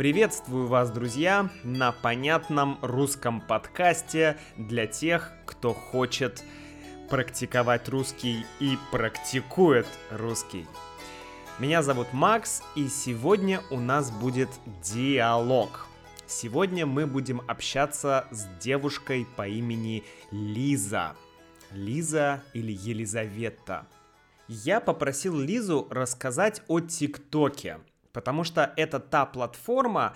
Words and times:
Приветствую 0.00 0.66
вас, 0.66 0.90
друзья, 0.90 1.50
на 1.62 1.92
понятном 1.92 2.78
русском 2.80 3.38
подкасте 3.38 4.38
для 4.56 4.86
тех, 4.86 5.30
кто 5.44 5.74
хочет 5.74 6.42
практиковать 7.10 7.86
русский 7.90 8.46
и 8.60 8.78
практикует 8.92 9.86
русский. 10.10 10.66
Меня 11.58 11.82
зовут 11.82 12.14
Макс, 12.14 12.62
и 12.76 12.88
сегодня 12.88 13.60
у 13.70 13.78
нас 13.78 14.10
будет 14.10 14.48
диалог. 14.82 15.86
Сегодня 16.26 16.86
мы 16.86 17.06
будем 17.06 17.42
общаться 17.46 18.26
с 18.30 18.46
девушкой 18.58 19.26
по 19.36 19.46
имени 19.46 20.04
Лиза. 20.30 21.14
Лиза 21.72 22.42
или 22.54 22.72
Елизавета. 22.72 23.86
Я 24.48 24.80
попросил 24.80 25.38
Лизу 25.38 25.86
рассказать 25.90 26.62
о 26.68 26.80
ТикТоке, 26.80 27.80
потому 28.12 28.44
что 28.44 28.72
это 28.76 29.00
та 29.00 29.26
платформа, 29.26 30.14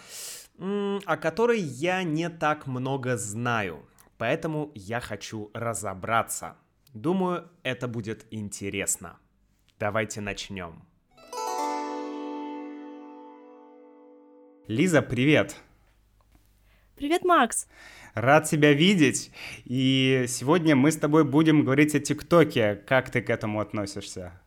о 0.58 1.16
которой 1.16 1.60
я 1.60 2.02
не 2.02 2.28
так 2.30 2.66
много 2.66 3.16
знаю. 3.16 3.86
Поэтому 4.18 4.70
я 4.74 5.00
хочу 5.00 5.50
разобраться. 5.54 6.56
Думаю, 6.92 7.50
это 7.64 7.88
будет 7.88 8.26
интересно. 8.30 9.18
Давайте 9.80 10.20
начнем. 10.20 10.84
Лиза, 14.68 15.02
привет! 15.02 15.56
Привет, 16.96 17.24
Макс! 17.24 17.66
Рад 18.14 18.48
тебя 18.48 18.72
видеть. 18.72 19.32
И 19.64 20.24
сегодня 20.28 20.76
мы 20.76 20.92
с 20.92 20.96
тобой 20.96 21.24
будем 21.24 21.64
говорить 21.64 21.96
о 21.96 22.00
ТикТоке. 22.00 22.76
Как 22.76 23.10
ты 23.10 23.20
к 23.20 23.28
этому 23.28 23.60
относишься? 23.60 24.40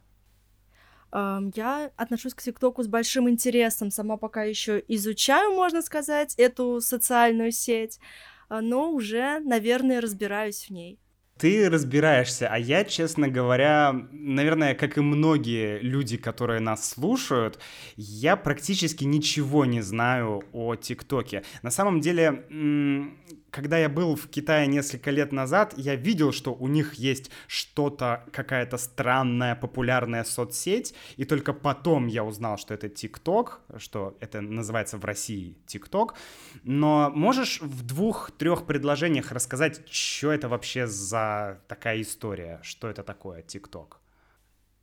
Я 1.11 1.91
отношусь 1.95 2.33
к 2.33 2.41
ТикТоку 2.41 2.83
с 2.83 2.87
большим 2.87 3.29
интересом. 3.29 3.91
Сама 3.91 4.17
пока 4.17 4.43
еще 4.43 4.83
изучаю, 4.87 5.51
можно 5.51 5.81
сказать, 5.81 6.35
эту 6.35 6.81
социальную 6.81 7.51
сеть, 7.51 7.99
а, 8.49 8.61
но 8.61 8.91
уже, 8.91 9.39
наверное, 9.39 10.01
разбираюсь 10.01 10.65
в 10.65 10.71
ней 10.71 10.99
ты 11.37 11.69
разбираешься, 11.69 12.47
а 12.51 12.57
я, 12.57 12.83
честно 12.83 13.27
говоря, 13.27 13.93
наверное, 14.11 14.73
как 14.75 14.97
и 14.97 15.01
многие 15.01 15.79
люди, 15.79 16.17
которые 16.17 16.59
нас 16.59 16.89
слушают, 16.89 17.59
я 17.95 18.35
практически 18.35 19.03
ничего 19.03 19.65
не 19.65 19.81
знаю 19.81 20.43
о 20.51 20.75
ТикТоке. 20.75 21.43
На 21.61 21.69
самом 21.69 22.01
деле, 22.01 22.43
когда 23.51 23.77
я 23.77 23.89
был 23.89 24.15
в 24.15 24.27
Китае 24.27 24.67
несколько 24.67 25.11
лет 25.11 25.31
назад, 25.31 25.73
я 25.77 25.95
видел, 25.95 26.31
что 26.31 26.53
у 26.53 26.67
них 26.67 26.95
есть 26.95 27.31
что-то, 27.47 28.25
какая-то 28.31 28.77
странная 28.77 29.55
популярная 29.55 30.23
соцсеть, 30.23 30.93
и 31.15 31.25
только 31.25 31.53
потом 31.53 32.07
я 32.07 32.23
узнал, 32.23 32.57
что 32.57 32.73
это 32.73 32.89
ТикТок, 32.89 33.61
что 33.77 34.17
это 34.19 34.41
называется 34.41 34.97
в 34.97 35.05
России 35.05 35.57
ТикТок. 35.65 36.15
Но 36.63 37.11
можешь 37.15 37.61
в 37.61 37.85
двух-трех 37.85 38.65
предложениях 38.65 39.31
рассказать, 39.31 39.81
что 39.89 40.31
это 40.31 40.49
вообще 40.49 40.87
за 40.87 41.61
такая 41.67 42.01
история, 42.01 42.59
что 42.63 42.87
это 42.87 43.03
такое 43.03 43.41
ТикТок? 43.41 43.99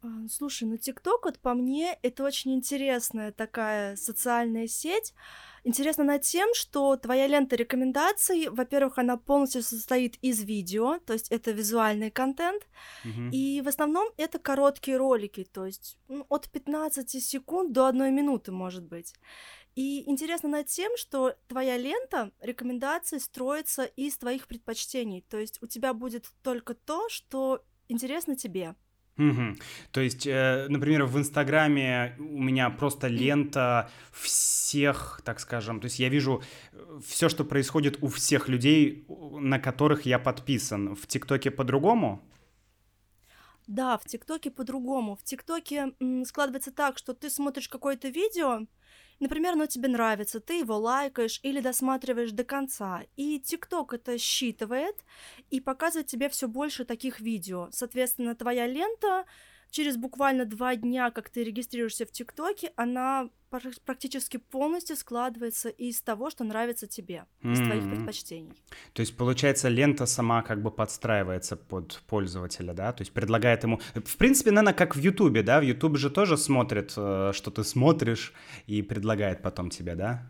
А, 0.04 0.28
слушай, 0.28 0.64
ну 0.64 0.76
ТикТок, 0.76 1.24
вот 1.24 1.38
по 1.38 1.54
мне, 1.54 1.98
это 2.02 2.24
очень 2.24 2.54
интересная 2.54 3.32
такая 3.32 3.96
социальная 3.96 4.66
сеть, 4.66 5.14
Интересно 5.66 6.04
над 6.04 6.20
тем, 6.20 6.52
что 6.52 6.94
твоя 6.98 7.26
лента 7.26 7.56
рекомендаций, 7.56 8.48
во-первых, 8.50 8.98
она 8.98 9.16
полностью 9.16 9.62
состоит 9.62 10.16
из 10.20 10.42
видео, 10.44 10.98
то 10.98 11.14
есть 11.14 11.30
это 11.30 11.52
визуальный 11.52 12.10
контент, 12.10 12.68
mm-hmm. 13.02 13.30
и 13.30 13.62
в 13.62 13.68
основном 13.68 14.06
это 14.18 14.38
короткие 14.38 14.98
ролики, 14.98 15.44
то 15.50 15.64
есть 15.64 15.98
ну, 16.08 16.26
от 16.28 16.50
15 16.50 17.10
секунд 17.10 17.72
до 17.72 17.86
одной 17.86 18.10
минуты, 18.10 18.52
может 18.52 18.84
быть. 18.84 19.14
И 19.74 20.08
интересно 20.08 20.50
над 20.50 20.66
тем, 20.66 20.94
что 20.98 21.34
твоя 21.48 21.78
лента 21.78 22.30
рекомендаций 22.40 23.18
строится 23.18 23.84
из 23.84 24.18
твоих 24.18 24.46
предпочтений, 24.46 25.22
то 25.22 25.38
есть 25.38 25.62
у 25.62 25.66
тебя 25.66 25.94
будет 25.94 26.30
только 26.42 26.74
то, 26.74 27.08
что 27.08 27.64
интересно 27.88 28.36
тебе. 28.36 28.74
Угу. 29.16 29.56
То 29.92 30.00
есть, 30.00 30.26
э, 30.26 30.66
например, 30.68 31.04
в 31.04 31.16
Инстаграме 31.16 32.16
у 32.18 32.42
меня 32.42 32.68
просто 32.70 33.06
лента 33.06 33.88
всех, 34.10 35.20
так 35.24 35.38
скажем, 35.38 35.80
то 35.80 35.84
есть 35.84 36.00
я 36.00 36.08
вижу 36.08 36.42
э, 36.72 37.00
все, 37.06 37.28
что 37.28 37.44
происходит 37.44 37.98
у 38.02 38.08
всех 38.08 38.48
людей, 38.48 39.06
на 39.08 39.60
которых 39.60 40.04
я 40.04 40.18
подписан. 40.18 40.96
В 40.96 41.06
ТикТоке 41.06 41.52
по-другому? 41.52 42.22
Да, 43.68 43.96
в 43.98 44.04
ТикТоке 44.04 44.50
по-другому. 44.50 45.16
В 45.16 45.22
ТикТоке 45.22 45.92
складывается 46.26 46.72
так, 46.72 46.98
что 46.98 47.14
ты 47.14 47.30
смотришь 47.30 47.68
какое-то 47.68 48.08
видео, 48.08 48.66
Например, 49.20 49.52
оно 49.52 49.66
тебе 49.66 49.88
нравится, 49.88 50.40
ты 50.40 50.58
его 50.58 50.76
лайкаешь 50.76 51.40
или 51.42 51.60
досматриваешь 51.60 52.32
до 52.32 52.44
конца, 52.44 53.02
и 53.16 53.38
ТикТок 53.38 53.94
это 53.94 54.18
считывает 54.18 54.96
и 55.50 55.60
показывает 55.60 56.06
тебе 56.08 56.28
все 56.28 56.48
больше 56.48 56.84
таких 56.84 57.20
видео. 57.20 57.68
Соответственно, 57.70 58.34
твоя 58.34 58.66
лента 58.66 59.24
через 59.74 59.96
буквально 59.96 60.44
два 60.44 60.76
дня, 60.76 61.10
как 61.10 61.28
ты 61.28 61.42
регистрируешься 61.42 62.06
в 62.06 62.12
ТикТоке, 62.12 62.72
она 62.76 63.28
практически 63.84 64.36
полностью 64.36 64.96
складывается 64.96 65.68
из 65.68 66.00
того, 66.00 66.30
что 66.30 66.44
нравится 66.44 66.86
тебе, 66.86 67.24
из 67.42 67.60
mm-hmm. 67.60 67.66
твоих 67.66 67.84
предпочтений. 67.84 68.52
То 68.92 69.00
есть, 69.00 69.16
получается, 69.16 69.68
лента 69.68 70.06
сама 70.06 70.42
как 70.42 70.62
бы 70.62 70.70
подстраивается 70.70 71.56
под 71.56 72.02
пользователя, 72.06 72.72
да? 72.72 72.92
То 72.92 73.02
есть 73.02 73.12
предлагает 73.12 73.62
ему... 73.64 73.80
В 73.94 74.16
принципе, 74.16 74.50
наверное, 74.50 74.74
как 74.74 74.96
в 74.96 75.00
Ютубе, 75.00 75.42
да? 75.42 75.60
В 75.60 75.64
Ютубе 75.64 75.98
же 75.98 76.10
тоже 76.10 76.36
смотрит, 76.36 76.94
э, 76.96 77.32
что 77.32 77.50
ты 77.50 77.64
смотришь, 77.64 78.32
и 78.66 78.82
предлагает 78.82 79.42
потом 79.42 79.70
тебе, 79.70 79.94
да? 79.94 80.28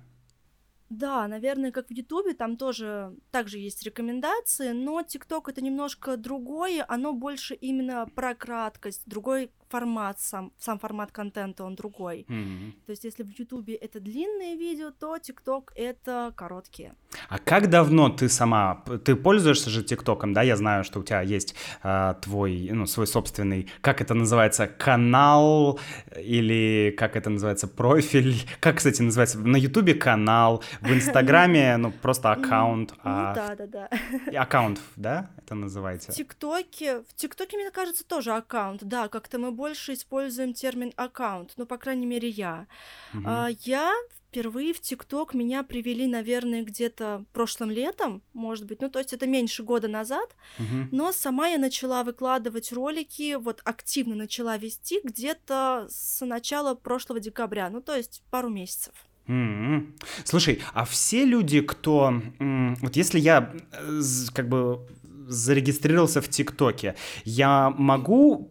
Да, 0.90 1.26
наверное, 1.26 1.72
как 1.72 1.88
в 1.88 1.90
Ютубе, 1.90 2.34
там 2.34 2.56
тоже 2.56 3.16
также 3.30 3.58
есть 3.58 3.82
рекомендации, 3.82 4.72
но 4.72 5.02
ТикТок 5.02 5.48
это 5.48 5.62
немножко 5.62 6.16
другое, 6.16 6.84
оно 6.86 7.12
больше 7.12 7.54
именно 7.54 8.06
про 8.14 8.34
краткость, 8.34 9.02
другой 9.06 9.50
формат 9.68 10.20
сам, 10.20 10.52
сам 10.58 10.78
формат 10.78 11.12
контента, 11.12 11.64
он 11.64 11.74
другой. 11.74 12.26
Mm-hmm. 12.28 12.72
То 12.86 12.90
есть 12.90 13.04
если 13.04 13.22
в 13.22 13.38
Ютубе 13.38 13.74
это 13.74 14.00
длинные 14.00 14.56
видео, 14.56 14.90
то 14.90 15.18
ТикТок 15.18 15.72
это 15.76 16.32
короткие. 16.36 16.94
А 17.28 17.38
как 17.38 17.70
давно 17.70 18.08
ты 18.08 18.28
сама, 18.28 18.82
ты 19.04 19.16
пользуешься 19.16 19.70
же 19.70 19.82
ТикТоком, 19.82 20.32
да? 20.32 20.42
Я 20.42 20.56
знаю, 20.56 20.84
что 20.84 21.00
у 21.00 21.02
тебя 21.02 21.22
есть 21.22 21.54
э, 21.82 22.14
твой, 22.20 22.70
ну, 22.72 22.86
свой 22.86 23.06
собственный, 23.06 23.68
как 23.80 24.00
это 24.00 24.14
называется, 24.14 24.66
канал 24.66 25.78
или 26.16 26.94
как 26.96 27.16
это 27.16 27.30
называется, 27.30 27.68
профиль. 27.68 28.34
Как, 28.60 28.78
кстати, 28.78 29.02
называется? 29.02 29.38
На 29.38 29.56
Ютубе 29.56 29.94
канал, 29.94 30.62
в 30.80 30.92
Инстаграме, 30.92 31.76
ну, 31.78 31.92
просто 31.92 32.32
аккаунт. 32.32 32.92
Ну, 32.92 32.98
а 33.04 33.34
да, 33.34 33.54
да, 33.56 33.66
да. 33.66 34.40
Аккаунт, 34.40 34.80
да, 34.96 35.30
это 35.38 35.54
называется? 35.54 36.12
В 36.12 36.14
ТикТоке, 36.14 37.00
в 37.00 37.14
ТикТоке, 37.14 37.56
мне 37.56 37.70
кажется, 37.70 38.04
тоже 38.04 38.32
аккаунт, 38.32 38.84
да, 38.84 39.08
как-то 39.08 39.38
мы 39.38 39.50
больше 39.54 39.94
используем 39.94 40.52
термин 40.54 40.92
аккаунт, 40.96 41.52
ну, 41.56 41.66
по 41.66 41.78
крайней 41.78 42.06
мере, 42.06 42.28
я. 42.28 42.66
Угу. 43.14 43.22
А, 43.26 43.48
я 43.60 43.92
впервые 44.28 44.72
в 44.74 44.80
ТикТок 44.80 45.32
меня 45.32 45.62
привели, 45.62 46.06
наверное, 46.06 46.64
где-то 46.64 47.24
прошлым 47.32 47.70
летом, 47.70 48.22
может 48.32 48.66
быть, 48.66 48.80
ну, 48.80 48.90
то 48.90 48.98
есть 48.98 49.12
это 49.12 49.26
меньше 49.26 49.62
года 49.62 49.86
назад, 49.86 50.34
угу. 50.58 50.88
но 50.90 51.12
сама 51.12 51.48
я 51.48 51.58
начала 51.58 52.02
выкладывать 52.02 52.72
ролики, 52.72 53.36
вот 53.36 53.60
активно 53.64 54.16
начала 54.16 54.56
вести 54.56 55.00
где-то 55.04 55.86
с 55.88 56.24
начала 56.24 56.74
прошлого 56.74 57.20
декабря, 57.20 57.70
ну, 57.70 57.80
то 57.80 57.96
есть 57.96 58.22
пару 58.30 58.48
месяцев. 58.48 58.92
Mm-hmm. 59.28 59.86
Слушай, 60.24 60.60
а 60.74 60.84
все 60.84 61.24
люди, 61.24 61.60
кто... 61.60 62.20
Вот 62.38 62.96
если 62.96 63.18
я 63.18 63.54
э, 63.72 64.00
как 64.34 64.48
бы 64.48 64.86
зарегистрировался 65.28 66.20
в 66.20 66.28
ТикТоке, 66.28 66.94
я 67.24 67.70
могу 67.70 68.50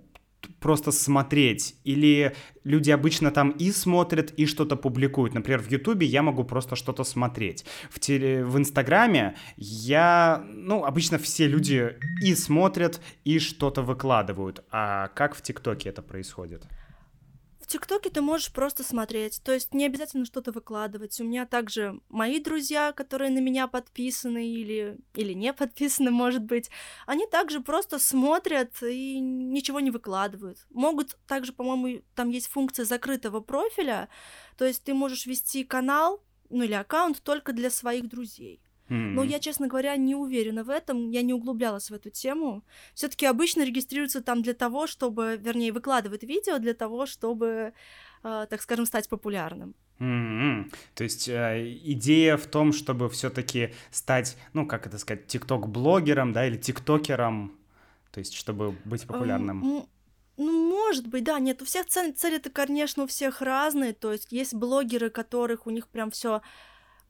просто 0.63 0.91
смотреть? 0.91 1.75
Или 1.83 2.33
люди 2.63 2.91
обычно 2.91 3.31
там 3.31 3.49
и 3.51 3.71
смотрят, 3.71 4.33
и 4.39 4.45
что-то 4.45 4.77
публикуют? 4.77 5.33
Например, 5.33 5.61
в 5.61 5.69
Ютубе 5.71 6.07
я 6.07 6.23
могу 6.23 6.43
просто 6.45 6.75
что-то 6.75 7.03
смотреть. 7.03 7.65
В, 7.89 7.99
теле... 7.99 8.45
в 8.45 8.57
Инстаграме 8.57 9.35
я... 9.57 10.41
Ну, 10.47 10.85
обычно 10.85 11.17
все 11.17 11.47
люди 11.47 11.97
и 12.23 12.35
смотрят, 12.35 13.01
и 13.25 13.39
что-то 13.39 13.81
выкладывают. 13.81 14.63
А 14.71 15.09
как 15.09 15.35
в 15.35 15.41
ТикТоке 15.41 15.89
это 15.89 16.01
происходит? 16.01 16.63
ТикТоке 17.73 18.11
ты 18.11 18.21
можешь 18.21 18.53
просто 18.53 18.83
смотреть, 18.83 19.41
то 19.43 19.51
есть 19.51 19.73
не 19.73 19.87
обязательно 19.87 20.25
что-то 20.25 20.51
выкладывать. 20.51 21.19
У 21.19 21.23
меня 21.23 21.47
также 21.47 21.99
мои 22.07 22.39
друзья, 22.39 22.91
которые 22.91 23.31
на 23.31 23.39
меня 23.39 23.67
подписаны 23.67 24.47
или, 24.47 24.99
или 25.15 25.33
не 25.33 25.51
подписаны, 25.61 26.11
может 26.11 26.43
быть, 26.43 26.69
они 27.07 27.25
также 27.25 27.61
просто 27.61 27.97
смотрят 27.97 28.83
и 28.83 29.19
ничего 29.19 29.79
не 29.79 29.89
выкладывают. 29.89 30.59
Могут 30.69 31.17
также, 31.25 31.51
по-моему, 31.51 32.03
там 32.13 32.29
есть 32.29 32.47
функция 32.47 32.85
закрытого 32.85 33.39
профиля, 33.39 34.07
то 34.55 34.65
есть 34.65 34.83
ты 34.83 34.93
можешь 34.93 35.25
вести 35.25 35.63
канал, 35.63 36.23
ну 36.51 36.63
или 36.63 36.73
аккаунт 36.73 37.23
только 37.23 37.53
для 37.53 37.71
своих 37.71 38.07
друзей. 38.07 38.61
Но 38.89 39.23
я, 39.23 39.39
честно 39.39 39.67
говоря, 39.67 39.95
не 39.95 40.15
уверена 40.15 40.63
в 40.63 40.69
этом, 40.69 41.09
я 41.09 41.21
не 41.21 41.33
углублялась 41.33 41.89
в 41.89 41.93
эту 41.93 42.09
тему. 42.09 42.63
Все-таки 42.93 43.25
обычно 43.25 43.63
регистрируются 43.63 44.21
там 44.21 44.41
для 44.41 44.53
того, 44.53 44.87
чтобы, 44.87 45.37
вернее, 45.41 45.71
выкладывают 45.71 46.23
видео 46.23 46.59
для 46.59 46.73
того, 46.73 47.05
чтобы, 47.05 47.73
э, 48.23 48.45
так 48.49 48.61
скажем, 48.61 48.85
стать 48.85 49.09
популярным. 49.09 49.73
Mm-hmm. 49.99 50.73
То 50.95 51.03
есть 51.03 51.29
э, 51.29 51.77
идея 51.85 52.37
в 52.37 52.45
том, 52.47 52.73
чтобы 52.73 53.09
все-таки 53.09 53.73
стать, 53.89 54.37
ну, 54.53 54.67
как 54.67 54.85
это 54.85 54.97
сказать, 54.97 55.27
тикток-блогером, 55.27 56.33
да, 56.33 56.45
или 56.47 56.57
тиктокером, 56.57 57.53
то 58.11 58.19
есть 58.19 58.33
чтобы 58.33 58.75
быть 58.85 59.07
популярным. 59.07 59.63
Um, 59.63 59.87
ну, 60.37 60.69
может 60.69 61.07
быть, 61.07 61.23
да, 61.23 61.39
нет, 61.39 61.61
у 61.61 61.65
всех 61.65 61.85
цели, 61.85 62.11
цели-то, 62.11 62.49
конечно, 62.49 63.03
у 63.03 63.07
всех 63.07 63.41
разные, 63.41 63.93
то 63.93 64.11
есть 64.11 64.31
есть 64.31 64.53
блогеры, 64.53 65.09
которых 65.09 65.67
у 65.67 65.69
них 65.69 65.87
прям 65.87 66.09
все 66.09 66.41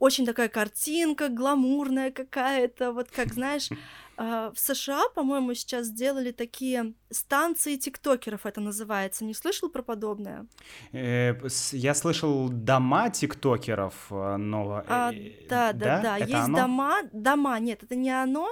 очень 0.04 0.26
такая 0.26 0.50
картинка 0.50 1.30
гламурная 1.30 2.12
какая-то, 2.12 2.92
вот 2.92 3.08
как, 3.10 3.34
знаешь, 3.34 3.70
а, 4.18 4.52
в 4.52 4.60
США, 4.60 5.04
по-моему, 5.16 5.54
сейчас 5.54 5.88
сделали 5.88 6.32
такие 6.32 6.94
станции 7.10 7.78
тиктокеров, 7.78 8.46
это 8.46 8.60
называется. 8.60 9.24
Не 9.24 9.34
слышал 9.34 9.70
про 9.70 9.82
подобное? 9.82 10.46
Э, 10.92 11.36
я 11.72 11.96
слышал 11.96 12.50
дома 12.50 13.12
тиктокеров, 13.12 13.94
э, 14.12 14.36
но... 14.36 14.84
А, 14.88 15.14
э, 15.14 15.48
да, 15.48 15.72
да, 15.72 15.86
да, 15.86 16.02
да. 16.02 16.18
Это 16.18 16.28
есть 16.28 16.48
оно? 16.48 16.58
дома, 16.58 16.96
дома, 17.14 17.60
нет, 17.60 17.84
это 17.84 17.96
не 17.96 18.12
оно. 18.12 18.50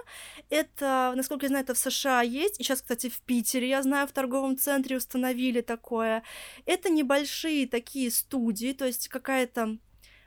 Это, 0.50 1.12
насколько 1.18 1.48
я 1.48 1.50
знаю, 1.50 1.66
это 1.66 1.74
в 1.74 1.78
США 1.78 2.22
есть. 2.22 2.62
И 2.62 2.64
сейчас, 2.64 2.82
кстати, 2.82 3.10
в 3.10 3.20
Питере, 3.20 3.68
я 3.68 3.84
знаю, 3.84 4.08
в 4.08 4.14
торговом 4.14 4.58
центре 4.58 4.96
установили 4.96 5.60
такое. 5.60 6.24
Это 6.66 6.90
небольшие 6.90 7.68
такие 7.68 8.10
студии, 8.10 8.72
то 8.72 8.86
есть 8.86 9.10
какая-то 9.10 9.78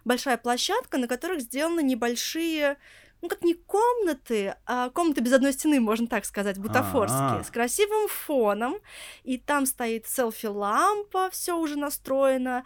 большая 0.05 0.37
площадка, 0.37 0.99
на 0.99 1.09
которых 1.09 1.41
сделаны 1.41 1.83
небольшие 1.83 2.77
ну, 3.25 3.29
как 3.29 3.43
не 3.43 3.55
комнаты, 3.55 4.55
а 4.67 4.91
комнаты 4.91 5.23
без 5.23 5.33
одной 5.33 5.55
стены, 5.55 5.81
можно 5.81 6.07
так 6.07 6.27
сказать, 6.27 6.59
бутафорские, 6.59 7.21
А-а-а. 7.21 7.43
с 7.43 7.51
красивым 7.51 8.07
фоном, 8.09 8.77
и 9.23 9.39
там 9.39 9.65
стоит 9.65 10.07
селфи-лампа, 10.07 11.31
все 11.31 11.57
уже 11.57 11.79
настроено, 11.79 12.65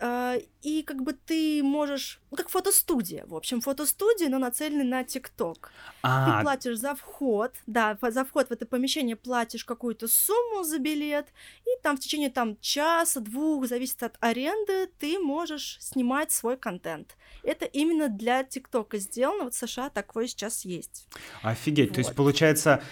и 0.00 0.84
как 0.86 1.02
бы 1.02 1.12
ты 1.12 1.60
можешь, 1.62 2.20
ну, 2.30 2.36
как 2.36 2.48
фотостудия, 2.48 3.24
в 3.26 3.34
общем, 3.34 3.60
фотостудия, 3.60 4.28
но 4.28 4.38
нацеленная 4.38 4.84
на 4.84 5.04
ТикТок. 5.04 5.72
Ты 6.02 6.42
платишь 6.42 6.78
за 6.78 6.94
вход, 6.94 7.52
да, 7.66 7.98
за 8.00 8.24
вход 8.24 8.48
в 8.48 8.52
это 8.52 8.64
помещение 8.64 9.16
платишь 9.16 9.64
какую-то 9.64 10.06
сумму 10.06 10.62
за 10.62 10.78
билет, 10.78 11.26
и 11.64 11.70
там 11.82 11.96
в 11.96 12.00
течение 12.00 12.30
там 12.30 12.56
часа, 12.60 13.20
двух, 13.20 13.66
зависит 13.66 14.02
от 14.04 14.16
аренды, 14.20 14.88
ты 14.98 15.18
можешь 15.18 15.78
снимать 15.80 16.30
свой 16.30 16.56
контент. 16.56 17.16
Это 17.42 17.64
именно 17.64 18.08
для 18.08 18.44
ТикТока 18.44 18.98
сделано, 18.98 19.44
вот 19.44 19.54
в 19.54 19.58
США 19.58 19.90
такое 19.90 20.28
сейчас 20.28 20.64
есть. 20.64 21.08
Офигеть, 21.42 21.88
вот. 21.88 21.94
то 21.94 21.98
есть 22.00 22.14
получается 22.14 22.82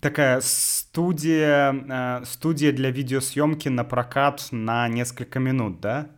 такая 0.00 0.40
студия, 0.40 2.20
э, 2.20 2.24
студия 2.24 2.72
для 2.72 2.90
видеосъемки 2.90 3.68
на 3.68 3.84
прокат 3.84 4.48
на 4.50 4.88
несколько 4.88 5.38
минут, 5.38 5.80
да? 5.80 6.10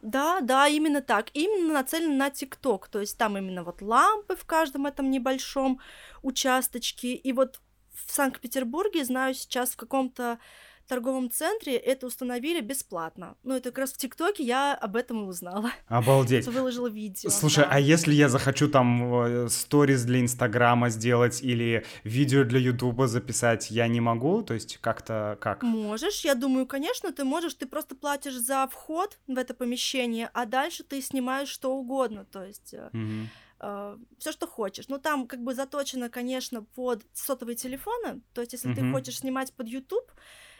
Да, 0.00 0.40
да, 0.40 0.68
именно 0.68 1.02
так. 1.02 1.30
Именно 1.34 1.74
нацелен 1.74 2.16
на 2.16 2.30
ТикТок. 2.30 2.88
То 2.88 3.00
есть 3.00 3.18
там 3.18 3.36
именно 3.36 3.64
вот 3.64 3.82
лампы 3.82 4.36
в 4.36 4.44
каждом 4.44 4.86
этом 4.86 5.10
небольшом 5.10 5.80
участочке. 6.22 7.14
И 7.14 7.32
вот 7.32 7.60
в 7.92 8.12
Санкт-Петербурге, 8.12 9.04
знаю, 9.04 9.34
сейчас 9.34 9.70
в 9.70 9.76
каком-то 9.76 10.38
торговом 10.88 11.30
центре 11.30 11.76
это 11.76 12.06
установили 12.06 12.60
бесплатно. 12.60 13.36
Ну, 13.44 13.54
это 13.54 13.70
как 13.70 13.78
раз 13.78 13.92
в 13.92 13.98
ТикТоке 13.98 14.42
я 14.42 14.74
об 14.74 14.96
этом 14.96 15.24
и 15.24 15.28
узнала. 15.28 15.70
Обалдеть. 15.86 16.46
Выложила 16.48 16.88
видео. 16.88 17.30
Слушай, 17.30 17.64
да. 17.64 17.70
а 17.72 17.80
если 17.80 18.12
я 18.12 18.28
захочу 18.28 18.68
там 18.68 19.14
э, 19.14 19.48
сторис 19.48 20.04
для 20.04 20.20
Инстаграма 20.20 20.90
сделать 20.90 21.42
или 21.42 21.84
видео 22.04 22.44
для 22.44 22.58
Ютуба 22.58 23.06
записать, 23.06 23.70
я 23.70 23.86
не 23.86 24.00
могу? 24.00 24.42
То 24.42 24.54
есть 24.54 24.78
как-то 24.78 25.38
как? 25.40 25.62
Можешь, 25.62 26.24
я 26.24 26.34
думаю, 26.34 26.66
конечно, 26.66 27.12
ты 27.12 27.24
можешь. 27.24 27.54
Ты 27.54 27.66
просто 27.66 27.94
платишь 27.94 28.34
за 28.34 28.66
вход 28.66 29.18
в 29.26 29.38
это 29.38 29.54
помещение, 29.54 30.30
а 30.32 30.46
дальше 30.46 30.82
ты 30.82 31.00
снимаешь 31.00 31.48
что 31.48 31.74
угодно. 31.76 32.24
То 32.24 32.44
есть... 32.44 32.74
Mm-hmm 32.74 33.26
Uh, 33.60 33.98
все, 34.20 34.30
что 34.30 34.46
хочешь. 34.46 34.86
Ну, 34.88 34.98
там 34.98 35.26
как 35.26 35.42
бы 35.42 35.52
заточено, 35.52 36.08
конечно, 36.08 36.62
под 36.62 37.04
сотовые 37.12 37.56
телефоны. 37.56 38.20
То 38.32 38.40
есть, 38.40 38.52
если 38.52 38.70
mm-hmm. 38.70 38.74
ты 38.74 38.92
хочешь 38.92 39.18
снимать 39.18 39.52
под 39.52 39.66
YouTube, 39.66 40.12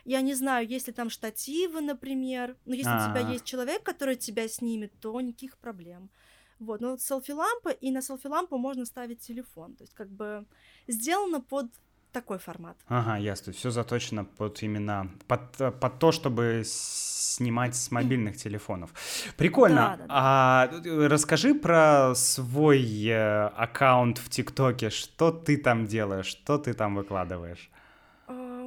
я 0.08 0.22
не 0.22 0.34
знаю, 0.34 0.66
если 0.66 0.92
там 0.92 1.10
штативы, 1.10 1.80
например. 1.80 2.56
Но 2.64 2.74
если 2.74 2.90
А-а-а. 2.90 3.10
у 3.10 3.10
тебя 3.10 3.28
а. 3.28 3.32
есть 3.32 3.44
человек, 3.44 3.82
который 3.82 4.16
тебя 4.16 4.48
снимет, 4.48 4.92
то 5.00 5.20
никаких 5.20 5.58
проблем. 5.58 6.10
Вот, 6.58 6.80
ну 6.80 6.96
селфи-лампа, 6.98 7.70
и 7.70 7.90
на 7.90 8.00
селфи-лампу 8.00 8.58
можно 8.58 8.84
ставить 8.84 9.20
телефон. 9.20 9.74
То 9.74 9.84
есть, 9.84 9.94
как 9.94 10.08
бы 10.08 10.44
сделано 10.88 11.40
под 11.40 11.66
такой 12.12 12.38
формат. 12.38 12.76
Ага, 12.88 13.18
ясно. 13.18 13.52
Все 13.52 13.70
заточено 13.70 14.24
под 14.24 14.62
именно 14.62 15.10
под, 15.26 15.56
под 15.80 15.98
то, 15.98 16.10
чтобы 16.10 16.62
снимать 16.64 17.76
с 17.76 17.90
мобильных 17.90 18.36
телефонов. 18.36 18.90
Прикольно. 19.36 19.76
Да, 19.76 19.96
да, 19.96 20.06
да. 20.06 20.06
А 20.08 21.08
расскажи 21.08 21.54
про 21.54 22.14
свой 22.14 23.06
э, 23.06 23.46
аккаунт 23.48 24.18
в 24.18 24.30
ТикТоке. 24.30 24.88
Что 24.90 25.30
ты 25.30 25.58
там 25.58 25.86
делаешь? 25.86 26.26
Что 26.26 26.56
ты 26.56 26.72
там 26.72 26.96
выкладываешь? 26.96 27.70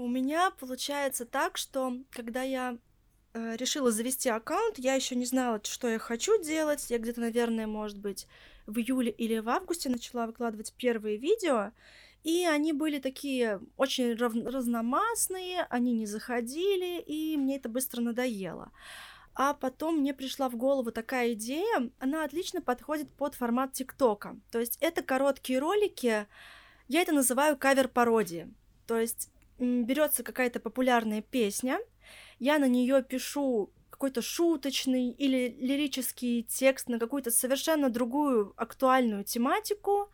У 0.02 0.08
меня 0.08 0.52
получается 0.52 1.26
так, 1.26 1.58
что 1.58 1.98
когда 2.10 2.42
я 2.42 2.78
э, 3.34 3.56
решила 3.56 3.92
завести 3.92 4.30
аккаунт, 4.30 4.80
я 4.80 4.96
еще 4.96 5.16
не 5.16 5.26
знала, 5.26 5.62
что 5.64 5.88
я 5.88 6.00
хочу 6.00 6.42
делать. 6.42 6.90
Я 6.90 6.98
где-то, 6.98 7.22
наверное, 7.22 7.68
может 7.68 8.00
быть, 8.00 8.28
в 8.66 8.80
июле 8.80 9.12
или 9.12 9.38
в 9.40 9.50
августе 9.50 9.90
начала 9.90 10.26
выкладывать 10.26 10.74
первые 10.74 11.18
видео. 11.18 11.72
И 12.24 12.46
они 12.46 12.74
были 12.74 13.00
такие 13.00 13.62
очень 13.78 14.14
разномастные, 14.16 15.66
они 15.70 15.94
не 15.94 16.06
заходили, 16.06 17.00
и 17.00 17.38
мне 17.38 17.58
это 17.58 17.70
быстро 17.70 18.02
надоело. 18.02 18.72
А 19.34 19.54
потом 19.54 20.00
мне 20.00 20.14
пришла 20.14 20.50
в 20.50 20.56
голову 20.56 20.92
такая 20.92 21.34
идея, 21.34 21.90
она 22.00 22.24
отлично 22.24 22.62
подходит 22.62 23.10
под 23.12 23.36
формат 23.36 23.74
ТикТока. 23.74 24.38
То 24.52 24.60
есть 24.60 24.78
это 24.82 25.02
короткие 25.02 25.60
ролики, 25.60 26.28
я 26.88 27.02
это 27.02 27.12
называю 27.12 27.58
кавер-пародии. 27.58 28.54
То 28.86 29.00
есть 29.00 29.31
берется 29.62 30.24
какая-то 30.24 30.60
популярная 30.60 31.22
песня, 31.22 31.80
я 32.40 32.60
на 32.60 32.68
нее 32.68 33.04
пишу 33.04 33.72
какой-то 33.90 34.22
шуточный 34.22 35.12
или 35.12 35.56
лирический 35.60 36.42
текст 36.42 36.90
на 36.90 36.98
какую-то 36.98 37.30
совершенно 37.30 37.90
другую 37.90 38.54
актуальную 38.58 39.24
тематику. 39.24 40.10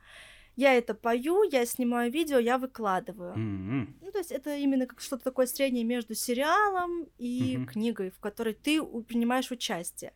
Я 0.57 0.73
это 0.73 0.93
пою, 0.93 1.43
я 1.43 1.65
снимаю 1.65 2.11
видео, 2.11 2.39
я 2.39 2.57
выкладываю. 2.57 3.35
Mm-hmm. 3.35 3.87
Ну, 4.01 4.11
то 4.11 4.17
есть 4.17 4.31
это 4.31 4.57
именно 4.57 4.87
как 4.87 4.99
что-то 4.99 5.23
такое 5.23 5.45
среднее 5.45 5.85
между 5.85 6.15
сериалом 6.15 7.07
и 7.17 7.55
mm-hmm. 7.55 7.65
книгой, 7.67 8.09
в 8.09 8.19
которой 8.19 8.55
ты 8.55 8.83
принимаешь 8.83 9.51
участие. 9.51 10.13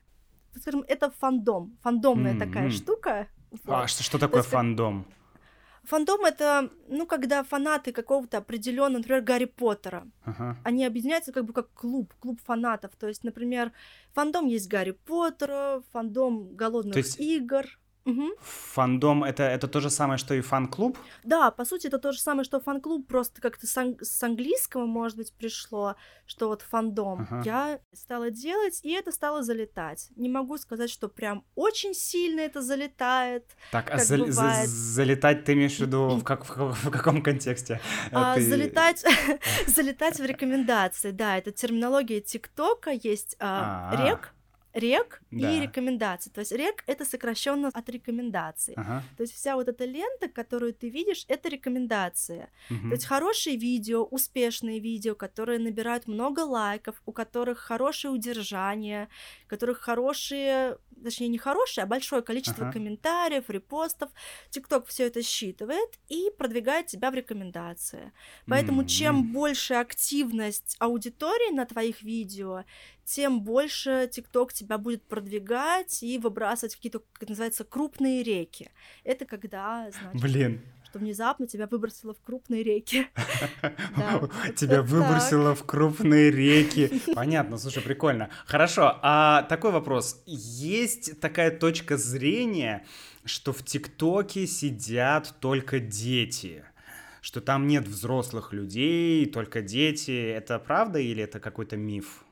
Скажем, 0.59 0.83
это 0.87 1.11
фандом, 1.11 1.77
фандомная 1.81 2.33
mm-hmm. 2.33 2.39
такая 2.39 2.69
штука. 2.71 3.27
Вот. 3.51 3.83
А 3.83 3.87
что, 3.87 4.03
что 4.03 4.17
такое 4.17 4.41
то 4.41 4.49
фандом? 4.49 5.03
Как... 5.03 5.20
Фандом 5.83 6.23
это, 6.25 6.69
ну, 6.87 7.07
когда 7.07 7.43
фанаты 7.43 7.91
какого-то 7.91 8.37
определенного, 8.37 8.99
например, 8.99 9.21
Гарри 9.21 9.45
Поттера, 9.45 10.07
ага. 10.23 10.57
они 10.63 10.85
объединяются 10.85 11.31
как 11.31 11.45
бы 11.45 11.53
как 11.53 11.73
клуб, 11.73 12.13
клуб 12.19 12.39
фанатов. 12.45 12.91
То 12.99 13.07
есть, 13.07 13.23
например, 13.23 13.71
фандом 14.13 14.45
есть 14.45 14.69
Гарри 14.69 14.91
Поттера, 14.91 15.81
фандом 15.91 16.55
голодных 16.55 16.97
есть... 16.97 17.19
игр. 17.19 17.65
Угу. 18.05 18.31
Фандом 18.41 19.23
это, 19.23 19.43
это 19.43 19.67
то 19.67 19.79
же 19.79 19.89
самое, 19.89 20.17
что 20.17 20.33
и 20.33 20.41
фан-клуб? 20.41 20.97
Да, 21.23 21.51
по 21.51 21.65
сути, 21.65 21.87
это 21.87 21.99
то 21.99 22.11
же 22.11 22.19
самое, 22.19 22.43
что 22.43 22.59
фан-клуб, 22.59 23.07
просто 23.07 23.41
как-то 23.41 23.67
с, 23.67 23.77
анг- 23.77 24.03
с 24.03 24.23
английского, 24.23 24.85
может 24.85 25.17
быть, 25.17 25.33
пришло, 25.33 25.95
что 26.25 26.47
вот 26.47 26.63
фандом. 26.63 27.27
Ага. 27.29 27.41
Я 27.45 27.79
стала 27.93 28.31
делать, 28.31 28.79
и 28.83 28.91
это 28.91 29.11
стало 29.11 29.43
залетать. 29.43 30.09
Не 30.15 30.29
могу 30.29 30.57
сказать, 30.57 30.89
что 30.89 31.09
прям 31.09 31.43
очень 31.55 31.93
сильно 31.93 32.41
это 32.41 32.61
залетает. 32.61 33.45
Так, 33.71 33.91
а 33.91 33.97
за- 33.99 34.31
за- 34.31 34.65
залетать 34.65 35.43
ты 35.43 35.53
имеешь 35.53 35.77
в 35.77 35.81
виду 35.81 36.09
в, 36.15 36.23
как, 36.23 36.45
в, 36.49 36.73
в 36.73 36.89
каком 36.89 37.21
контексте? 37.21 37.79
А, 38.11 38.35
ты... 38.35 38.41
Залетать, 38.41 39.05
залетать 39.67 40.19
в 40.19 40.25
рекомендации, 40.25 41.11
да, 41.11 41.37
это 41.37 41.51
терминология 41.51 42.19
ТикТока, 42.21 42.91
есть 42.91 43.35
а, 43.39 43.93
рек, 44.05 44.33
рек 44.73 45.21
да. 45.31 45.51
и 45.51 45.61
рекомендации. 45.61 46.29
То 46.29 46.39
есть 46.41 46.51
рек 46.51 46.83
это 46.87 47.05
сокращенно 47.05 47.69
от 47.73 47.89
рекомендаций. 47.89 48.73
Ага. 48.77 49.03
То 49.17 49.23
есть 49.23 49.33
вся 49.33 49.55
вот 49.55 49.67
эта 49.67 49.85
лента, 49.85 50.29
которую 50.29 50.73
ты 50.73 50.89
видишь, 50.89 51.25
это 51.27 51.49
рекомендация. 51.49 52.49
Угу. 52.69 52.89
То 52.89 52.95
есть 52.95 53.05
хорошие 53.05 53.57
видео, 53.57 54.03
успешные 54.03 54.79
видео, 54.79 55.15
которые 55.15 55.59
набирают 55.59 56.07
много 56.07 56.41
лайков, 56.41 57.01
у 57.05 57.11
которых 57.11 57.59
хорошее 57.59 58.13
удержание, 58.13 59.09
у 59.45 59.49
которых 59.49 59.79
хорошие, 59.79 60.77
точнее 61.03 61.27
не 61.27 61.37
хорошие, 61.37 61.83
а 61.83 61.87
большое 61.87 62.21
количество 62.21 62.65
ага. 62.65 62.73
комментариев, 62.73 63.49
репостов. 63.49 64.09
ТикТок 64.49 64.87
все 64.87 65.07
это 65.07 65.21
считывает 65.21 65.99
и 66.09 66.31
продвигает 66.37 66.87
тебя 66.87 67.11
в 67.11 67.15
рекомендации. 67.15 68.11
Поэтому 68.47 68.83
mm 68.83 68.91
чем 68.91 69.31
больше 69.31 69.75
активность 69.75 70.75
аудитории 70.79 71.53
на 71.53 71.65
твоих 71.65 72.03
видео, 72.03 72.65
тем 73.11 73.41
больше 73.41 74.09
ТикТок 74.11 74.53
тебя 74.53 74.77
будет 74.77 75.03
продвигать 75.03 76.01
и 76.01 76.17
выбрасывать 76.17 76.75
какие-то, 76.75 77.01
как 77.13 77.27
называется, 77.27 77.65
крупные 77.65 78.23
реки. 78.23 78.71
Это 79.03 79.25
когда, 79.25 79.89
значит... 79.91 80.21
Блин, 80.21 80.61
что 80.85 80.99
внезапно 80.99 81.45
тебя 81.45 81.67
выбросило 81.67 82.13
в 82.13 82.21
крупные 82.21 82.63
реки. 82.63 83.07
Тебя 84.55 84.81
выбросило 84.81 85.55
в 85.55 85.65
крупные 85.65 86.31
реки. 86.31 87.01
Понятно, 87.13 87.57
слушай, 87.57 87.81
прикольно. 87.81 88.29
Хорошо, 88.45 88.99
а 89.01 89.43
такой 89.43 89.71
вопрос. 89.71 90.21
Есть 90.25 91.19
такая 91.21 91.51
точка 91.51 91.97
зрения, 91.97 92.85
что 93.23 93.53
в 93.53 93.63
ТикТоке 93.63 94.47
сидят 94.47 95.35
только 95.39 95.79
дети? 95.79 96.63
что 97.23 97.39
там 97.39 97.67
нет 97.67 97.87
взрослых 97.87 98.51
людей, 98.51 99.27
только 99.27 99.61
дети. 99.61 100.31
Это 100.31 100.57
правда 100.57 100.97
или 100.97 101.21
это 101.21 101.39
какой-то 101.39 101.77
миф? 101.77 102.25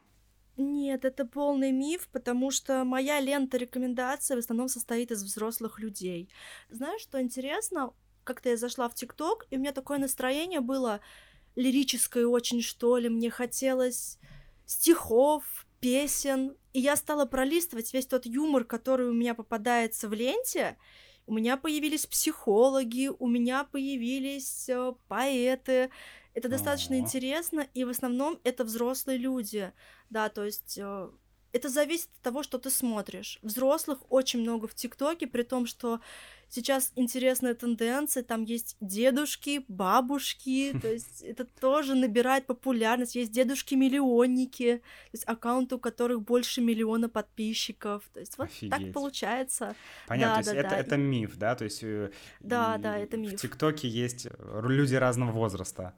Нет, 0.61 1.05
это 1.05 1.23
полный 1.23 1.71
миф, 1.71 2.09
потому 2.11 2.51
что 2.51 2.83
моя 2.83 3.21
лента 3.21 3.55
рекомендаций 3.55 4.35
в 4.35 4.39
основном 4.39 4.67
состоит 4.67 5.09
из 5.09 5.23
взрослых 5.23 5.79
людей. 5.79 6.29
Знаешь, 6.69 7.01
что 7.01 7.21
интересно? 7.21 7.93
Как-то 8.25 8.49
я 8.49 8.57
зашла 8.57 8.89
в 8.89 8.93
ТикТок, 8.93 9.47
и 9.49 9.55
у 9.55 9.59
меня 9.59 9.71
такое 9.71 9.99
настроение 9.99 10.59
было 10.59 10.99
лирическое 11.55 12.25
очень, 12.27 12.61
что 12.61 12.97
ли. 12.97 13.07
Мне 13.07 13.29
хотелось 13.29 14.19
стихов, 14.65 15.65
песен. 15.79 16.57
И 16.73 16.81
я 16.81 16.97
стала 16.97 17.25
пролистывать 17.25 17.93
весь 17.93 18.05
тот 18.05 18.25
юмор, 18.25 18.65
который 18.65 19.07
у 19.07 19.13
меня 19.13 19.35
попадается 19.35 20.09
в 20.09 20.13
ленте. 20.13 20.77
У 21.25 21.33
меня 21.33 21.55
появились 21.55 22.05
психологи, 22.05 23.09
у 23.17 23.27
меня 23.27 23.63
появились 23.63 24.67
э, 24.67 24.93
поэты, 25.07 25.89
это 26.33 26.49
достаточно 26.49 26.95
О. 26.95 26.99
интересно, 26.99 27.67
и 27.73 27.83
в 27.83 27.89
основном 27.89 28.39
это 28.43 28.63
взрослые 28.63 29.17
люди, 29.17 29.71
да, 30.09 30.29
то 30.29 30.45
есть 30.45 30.77
э, 30.77 31.09
это 31.51 31.69
зависит 31.69 32.09
от 32.17 32.21
того, 32.21 32.43
что 32.43 32.59
ты 32.59 32.69
смотришь. 32.69 33.39
Взрослых 33.41 33.99
очень 34.09 34.41
много 34.41 34.67
в 34.67 34.75
ТикТоке, 34.75 35.27
при 35.27 35.43
том, 35.43 35.65
что 35.65 35.99
сейчас 36.47 36.91
интересная 36.95 37.53
тенденция, 37.55 38.23
там 38.23 38.43
есть 38.43 38.77
дедушки, 38.81 39.65
бабушки, 39.67 40.77
то 40.79 40.87
есть 40.91 41.21
это 41.21 41.45
тоже 41.45 41.95
набирает 41.95 42.45
популярность, 42.45 43.15
есть 43.15 43.31
дедушки-миллионники, 43.31 44.77
то 44.77 45.11
есть 45.11 45.27
аккаунты, 45.27 45.75
у 45.75 45.79
которых 45.79 46.21
больше 46.21 46.61
миллиона 46.61 47.09
подписчиков, 47.09 48.03
то 48.13 48.19
есть 48.19 48.37
вот 48.37 48.47
Офигеть. 48.47 48.71
так 48.71 48.93
получается. 48.93 49.75
Понятно, 50.07 50.37
да, 50.37 50.43
то 50.43 50.49
есть 50.49 50.53
да, 50.53 50.59
это, 50.59 50.69
да. 50.69 50.77
это 50.77 50.97
миф, 50.97 51.37
да, 51.37 51.55
то 51.55 51.63
есть 51.63 51.83
э, 51.83 52.11
да, 52.39 52.77
да, 52.77 52.97
это 52.97 53.17
миф. 53.17 53.33
В 53.33 53.41
ТикТоке 53.41 53.87
есть 53.87 54.27
люди 54.63 54.95
разного 54.95 55.31
возраста. 55.31 55.95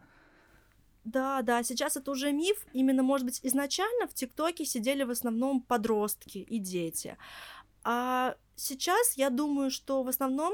Да, 1.03 1.41
да, 1.41 1.63
сейчас 1.63 1.98
это 1.98 2.12
уже 2.12 2.31
миф. 2.31 2.65
Именно, 2.74 3.03
может 3.03 3.25
быть, 3.25 3.39
изначально 3.43 4.08
в 4.08 4.13
ТикТоке 4.13 4.65
сидели 4.65 5.03
в 5.03 5.10
основном 5.10 5.62
подростки 5.62 6.38
и 6.38 6.60
дети. 6.60 7.17
А 7.84 8.36
сейчас 8.55 9.17
я 9.17 9.29
думаю, 9.29 9.72
что 9.72 10.03
в 10.03 10.08
основном 10.08 10.53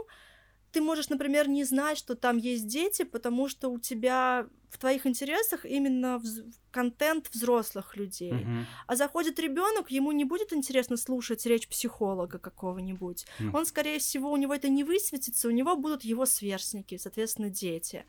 ты 0.72 0.82
можешь, 0.82 1.10
например, 1.10 1.50
не 1.50 1.64
знать, 1.64 1.98
что 1.98 2.16
там 2.16 2.38
есть 2.38 2.68
дети, 2.68 3.04
потому 3.04 3.48
что 3.48 3.70
у 3.70 3.80
тебя 3.80 4.48
в 4.70 4.78
твоих 4.78 5.06
интересах 5.06 5.66
именно 5.66 6.20
вз... 6.20 6.44
контент 6.72 7.30
взрослых 7.32 7.96
людей. 7.96 8.34
Uh-huh. 8.34 8.64
А 8.86 8.96
заходит 8.96 9.40
ребенок, 9.40 9.90
ему 9.92 10.12
не 10.12 10.26
будет 10.26 10.54
интересно 10.54 10.98
слушать 10.98 11.46
речь 11.46 11.68
психолога 11.68 12.38
какого-нибудь. 12.38 13.26
Uh-huh. 13.40 13.58
Он, 13.58 13.66
скорее 13.66 14.00
всего, 14.00 14.32
у 14.32 14.38
него 14.38 14.54
это 14.54 14.68
не 14.68 14.84
высветится, 14.84 15.48
у 15.48 15.52
него 15.52 15.76
будут 15.78 16.04
его 16.04 16.26
сверстники, 16.26 16.98
соответственно, 16.98 17.50
дети. 17.50 18.06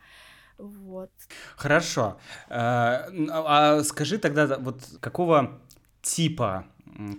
Вот. 0.58 1.10
Хорошо. 1.56 2.18
А, 2.48 3.06
а 3.44 3.84
скажи 3.84 4.18
тогда, 4.18 4.58
вот 4.58 4.82
какого 5.00 5.58
типа 6.02 6.64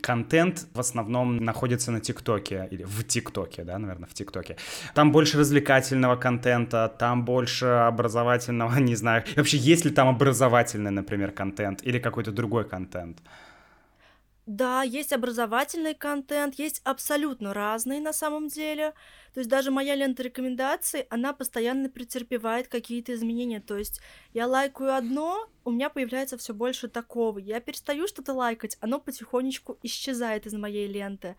контент 0.01 0.67
в 0.73 0.79
основном 0.79 1.37
находится 1.37 1.91
на 1.91 1.99
ТикТоке, 2.01 2.67
или 2.71 2.83
в 2.83 3.03
ТикТоке, 3.03 3.63
да, 3.63 3.77
наверное, 3.77 4.07
в 4.07 4.13
ТикТоке. 4.13 4.57
Там 4.93 5.11
больше 5.11 5.37
развлекательного 5.37 6.17
контента, 6.17 6.93
там 6.99 7.23
больше 7.23 7.65
образовательного, 7.65 8.77
не 8.79 8.95
знаю. 8.95 9.23
Вообще, 9.35 9.57
есть 9.57 9.85
ли 9.85 9.91
там 9.91 10.09
образовательный, 10.09 10.91
например, 10.91 11.31
контент 11.31 11.81
или 11.83 11.99
какой-то 11.99 12.31
другой 12.31 12.67
контент? 12.67 13.19
Да, 14.49 14.81
есть 14.81 15.13
образовательный 15.13 15.93
контент, 15.93 16.55
есть 16.55 16.81
абсолютно 16.83 17.53
разный 17.53 17.99
на 17.99 18.11
самом 18.11 18.47
деле. 18.47 18.93
То 19.35 19.41
есть 19.41 19.49
даже 19.49 19.69
моя 19.69 19.93
лента 19.93 20.23
рекомендаций, 20.23 21.01
она 21.11 21.33
постоянно 21.33 21.87
претерпевает 21.87 22.67
какие-то 22.67 23.13
изменения. 23.13 23.61
То 23.61 23.77
есть 23.77 24.01
я 24.33 24.47
лайкаю 24.47 24.95
одно, 24.95 25.47
у 25.63 25.71
меня 25.71 25.89
появляется 25.89 26.37
все 26.37 26.53
больше 26.53 26.87
такого. 26.87 27.39
Я 27.39 27.59
перестаю 27.59 28.07
что-то 28.07 28.33
лайкать, 28.33 28.77
оно 28.79 28.99
потихонечку 28.99 29.77
исчезает 29.83 30.45
из 30.45 30.53
моей 30.53 30.87
ленты. 30.87 31.35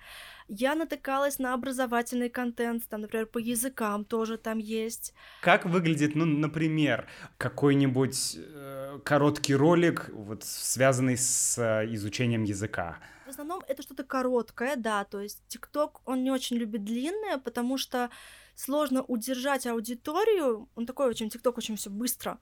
Я 0.48 0.74
натыкалась 0.74 1.38
на 1.38 1.54
образовательный 1.54 2.28
контент, 2.28 2.88
там, 2.88 3.02
например, 3.02 3.26
по 3.26 3.38
языкам 3.38 4.04
тоже 4.04 4.36
там 4.36 4.58
есть. 4.58 5.14
Как 5.42 5.64
выглядит, 5.64 6.14
ну, 6.14 6.24
например, 6.24 7.06
какой-нибудь 7.38 8.36
э, 8.36 8.98
короткий 9.04 9.54
ролик, 9.54 10.10
вот 10.12 10.44
связанный 10.44 11.16
с 11.16 11.56
э, 11.58 11.86
изучением 11.94 12.44
языка? 12.44 12.98
В 13.26 13.30
основном 13.30 13.62
это 13.68 13.82
что-то 13.82 14.02
короткое, 14.02 14.74
да, 14.74 15.04
то 15.04 15.20
есть 15.20 15.40
ТикТок, 15.46 16.00
он 16.04 16.24
не 16.24 16.32
очень 16.32 16.56
любит 16.56 16.84
длинное, 16.84 17.38
потому 17.38 17.78
что 17.78 18.10
сложно 18.56 19.02
удержать 19.02 19.66
аудиторию, 19.66 20.68
он 20.74 20.84
такой 20.84 21.06
очень, 21.06 21.30
ТикТок 21.30 21.56
очень 21.58 21.76
все 21.76 21.90
быстро, 21.90 22.38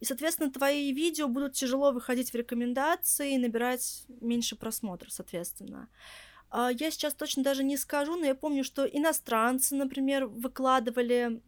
и, 0.00 0.04
соответственно, 0.04 0.50
твои 0.50 0.92
видео 0.92 1.28
будут 1.28 1.54
тяжело 1.54 1.92
выходить 1.92 2.30
в 2.30 2.34
рекомендации 2.34 3.34
и 3.34 3.38
набирать 3.38 4.04
меньше 4.20 4.56
просмотров, 4.56 5.12
соответственно. 5.12 5.88
А, 6.50 6.70
я 6.70 6.90
сейчас 6.90 7.14
точно 7.14 7.42
даже 7.42 7.64
не 7.64 7.76
скажу, 7.76 8.16
но 8.16 8.26
я 8.26 8.34
помню, 8.34 8.64
что 8.64 8.84
иностранцы, 8.84 9.74
например, 9.74 10.26
выкладывали 10.26 11.40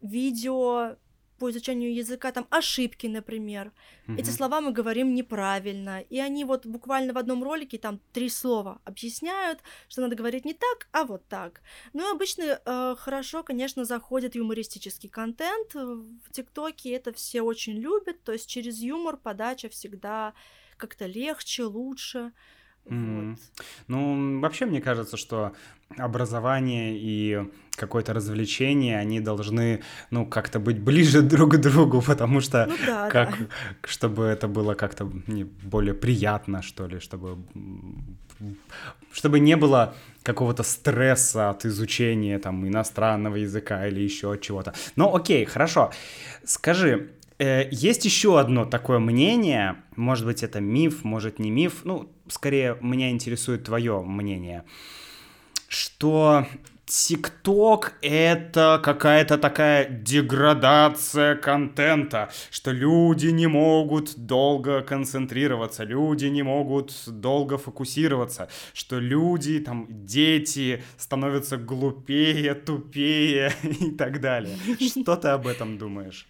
видео 0.00 0.96
по 1.42 1.50
изучению 1.50 1.92
языка, 1.92 2.30
там 2.30 2.46
ошибки, 2.50 3.08
например. 3.08 3.72
Mm-hmm. 4.06 4.20
Эти 4.20 4.30
слова 4.30 4.60
мы 4.60 4.70
говорим 4.70 5.12
неправильно. 5.12 6.00
И 6.12 6.20
они 6.20 6.44
вот 6.44 6.66
буквально 6.66 7.12
в 7.12 7.18
одном 7.18 7.42
ролике 7.42 7.78
там 7.78 7.98
три 8.12 8.28
слова 8.28 8.80
объясняют, 8.84 9.58
что 9.88 10.02
надо 10.02 10.14
говорить 10.14 10.44
не 10.44 10.54
так, 10.54 10.88
а 10.92 11.02
вот 11.02 11.26
так. 11.28 11.60
Ну 11.94 12.08
и 12.08 12.14
обычно 12.14 12.60
э, 12.64 12.94
хорошо, 12.96 13.42
конечно, 13.42 13.84
заходит 13.84 14.36
юмористический 14.36 15.08
контент. 15.08 15.74
В 15.74 16.30
ТикТоке 16.30 16.90
это 16.90 17.12
все 17.12 17.42
очень 17.42 17.72
любят. 17.72 18.22
То 18.22 18.32
есть 18.32 18.48
через 18.48 18.78
юмор 18.78 19.16
подача 19.16 19.68
всегда 19.68 20.34
как-то 20.76 21.06
легче, 21.06 21.64
лучше. 21.64 22.32
Mm-hmm. 22.86 23.28
Вот. 23.30 23.38
Ну, 23.88 24.40
вообще, 24.40 24.66
мне 24.66 24.80
кажется, 24.80 25.16
что 25.16 25.52
образование 25.98 26.96
и 26.96 27.50
какое-то 27.76 28.12
развлечение, 28.12 28.98
они 28.98 29.20
должны, 29.20 29.82
ну, 30.10 30.26
как-то 30.26 30.60
быть 30.60 30.80
ближе 30.80 31.22
друг 31.22 31.54
к 31.54 31.56
другу, 31.58 32.02
потому 32.02 32.40
что, 32.40 32.66
ну, 32.66 32.76
да, 32.86 33.08
как, 33.08 33.38
да. 33.38 33.46
чтобы 33.84 34.24
это 34.24 34.48
было 34.48 34.74
как-то 34.74 35.10
более 35.62 35.94
приятно, 35.94 36.62
что 36.62 36.86
ли, 36.86 37.00
чтобы, 37.00 37.38
чтобы 39.12 39.40
не 39.40 39.56
было 39.56 39.94
какого-то 40.22 40.62
стресса 40.62 41.50
от 41.50 41.64
изучения 41.64 42.38
там 42.38 42.66
иностранного 42.66 43.36
языка 43.36 43.86
или 43.86 44.00
еще 44.00 44.38
чего-то. 44.40 44.74
Ну, 44.96 45.14
окей, 45.14 45.44
хорошо. 45.44 45.92
Скажи, 46.44 47.10
есть 47.70 48.04
еще 48.04 48.38
одно 48.38 48.64
такое 48.64 48.98
мнение, 48.98 49.76
может 49.96 50.26
быть, 50.26 50.42
это 50.42 50.60
миф, 50.60 51.04
может, 51.04 51.38
не 51.38 51.50
миф, 51.50 51.80
ну, 51.84 52.10
скорее, 52.28 52.76
меня 52.80 53.10
интересует 53.10 53.64
твое 53.64 54.02
мнение, 54.02 54.64
что 55.68 56.46
ТикТок— 56.84 57.94
это 58.02 58.78
какая-то 58.84 59.38
такая 59.38 59.88
деградация 59.88 61.36
контента, 61.36 62.30
что 62.50 62.70
люди 62.70 63.28
не 63.28 63.46
могут 63.46 64.14
долго 64.18 64.82
концентрироваться, 64.82 65.84
люди 65.84 66.26
не 66.26 66.42
могут 66.42 66.92
долго 67.06 67.56
фокусироваться, 67.56 68.48
что 68.74 68.98
люди, 68.98 69.60
там, 69.60 69.86
дети 69.88 70.82
становятся 70.98 71.56
глупее, 71.56 72.54
тупее 72.54 73.52
и 73.62 73.90
так 73.92 74.20
далее. 74.20 74.56
Что 74.80 75.16
ты 75.16 75.28
об 75.28 75.46
этом 75.46 75.78
думаешь? 75.78 76.26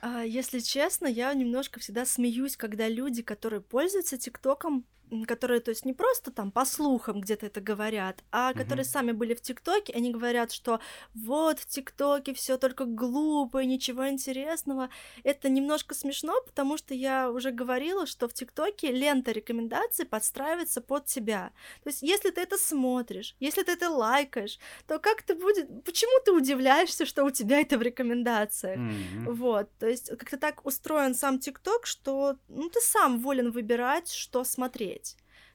А, 0.00 0.22
если 0.22 0.60
честно, 0.60 1.06
я 1.06 1.32
немножко 1.34 1.80
всегда 1.80 2.06
смеюсь, 2.06 2.56
когда 2.56 2.88
люди, 2.88 3.22
которые 3.22 3.60
пользуются 3.60 4.16
ТикТоком, 4.16 4.86
которые, 5.26 5.60
то 5.60 5.70
есть, 5.70 5.84
не 5.84 5.92
просто 5.92 6.30
там 6.30 6.50
по 6.50 6.64
слухам 6.64 7.20
где-то 7.20 7.46
это 7.46 7.60
говорят, 7.60 8.22
а 8.30 8.52
mm-hmm. 8.52 8.58
которые 8.58 8.84
сами 8.84 9.12
были 9.12 9.34
в 9.34 9.40
ТикТоке, 9.40 9.92
они 9.92 10.10
говорят, 10.10 10.52
что 10.52 10.80
вот 11.14 11.58
в 11.58 11.66
ТикТоке 11.66 12.34
все 12.34 12.58
только 12.58 12.84
глупо, 12.84 13.58
ничего 13.58 14.08
интересного. 14.08 14.88
Это 15.24 15.48
немножко 15.48 15.94
смешно, 15.94 16.40
потому 16.46 16.76
что 16.76 16.94
я 16.94 17.30
уже 17.30 17.50
говорила, 17.50 18.06
что 18.06 18.28
в 18.28 18.34
ТикТоке 18.34 18.92
лента 18.92 19.32
рекомендаций 19.32 20.04
подстраивается 20.04 20.80
под 20.80 21.06
тебя. 21.06 21.52
То 21.82 21.90
есть, 21.90 22.02
если 22.02 22.30
ты 22.30 22.40
это 22.40 22.58
смотришь, 22.58 23.36
если 23.40 23.62
ты 23.62 23.72
это 23.72 23.90
лайкаешь, 23.90 24.58
то 24.86 24.98
как 24.98 25.22
ты 25.22 25.34
будет, 25.34 25.84
почему 25.84 26.20
ты 26.24 26.32
удивляешься, 26.32 27.06
что 27.06 27.24
у 27.24 27.30
тебя 27.30 27.60
это 27.60 27.78
в 27.78 27.82
рекомендациях? 27.82 28.78
Mm-hmm. 28.78 29.32
Вот, 29.32 29.70
то 29.78 29.86
есть, 29.86 30.08
как-то 30.16 30.36
так 30.36 30.66
устроен 30.66 31.14
сам 31.14 31.38
ТикТок, 31.38 31.86
что 31.86 32.36
ну, 32.48 32.68
ты 32.68 32.80
сам 32.80 33.20
волен 33.20 33.50
выбирать, 33.50 34.10
что 34.10 34.44
смотреть. 34.44 34.97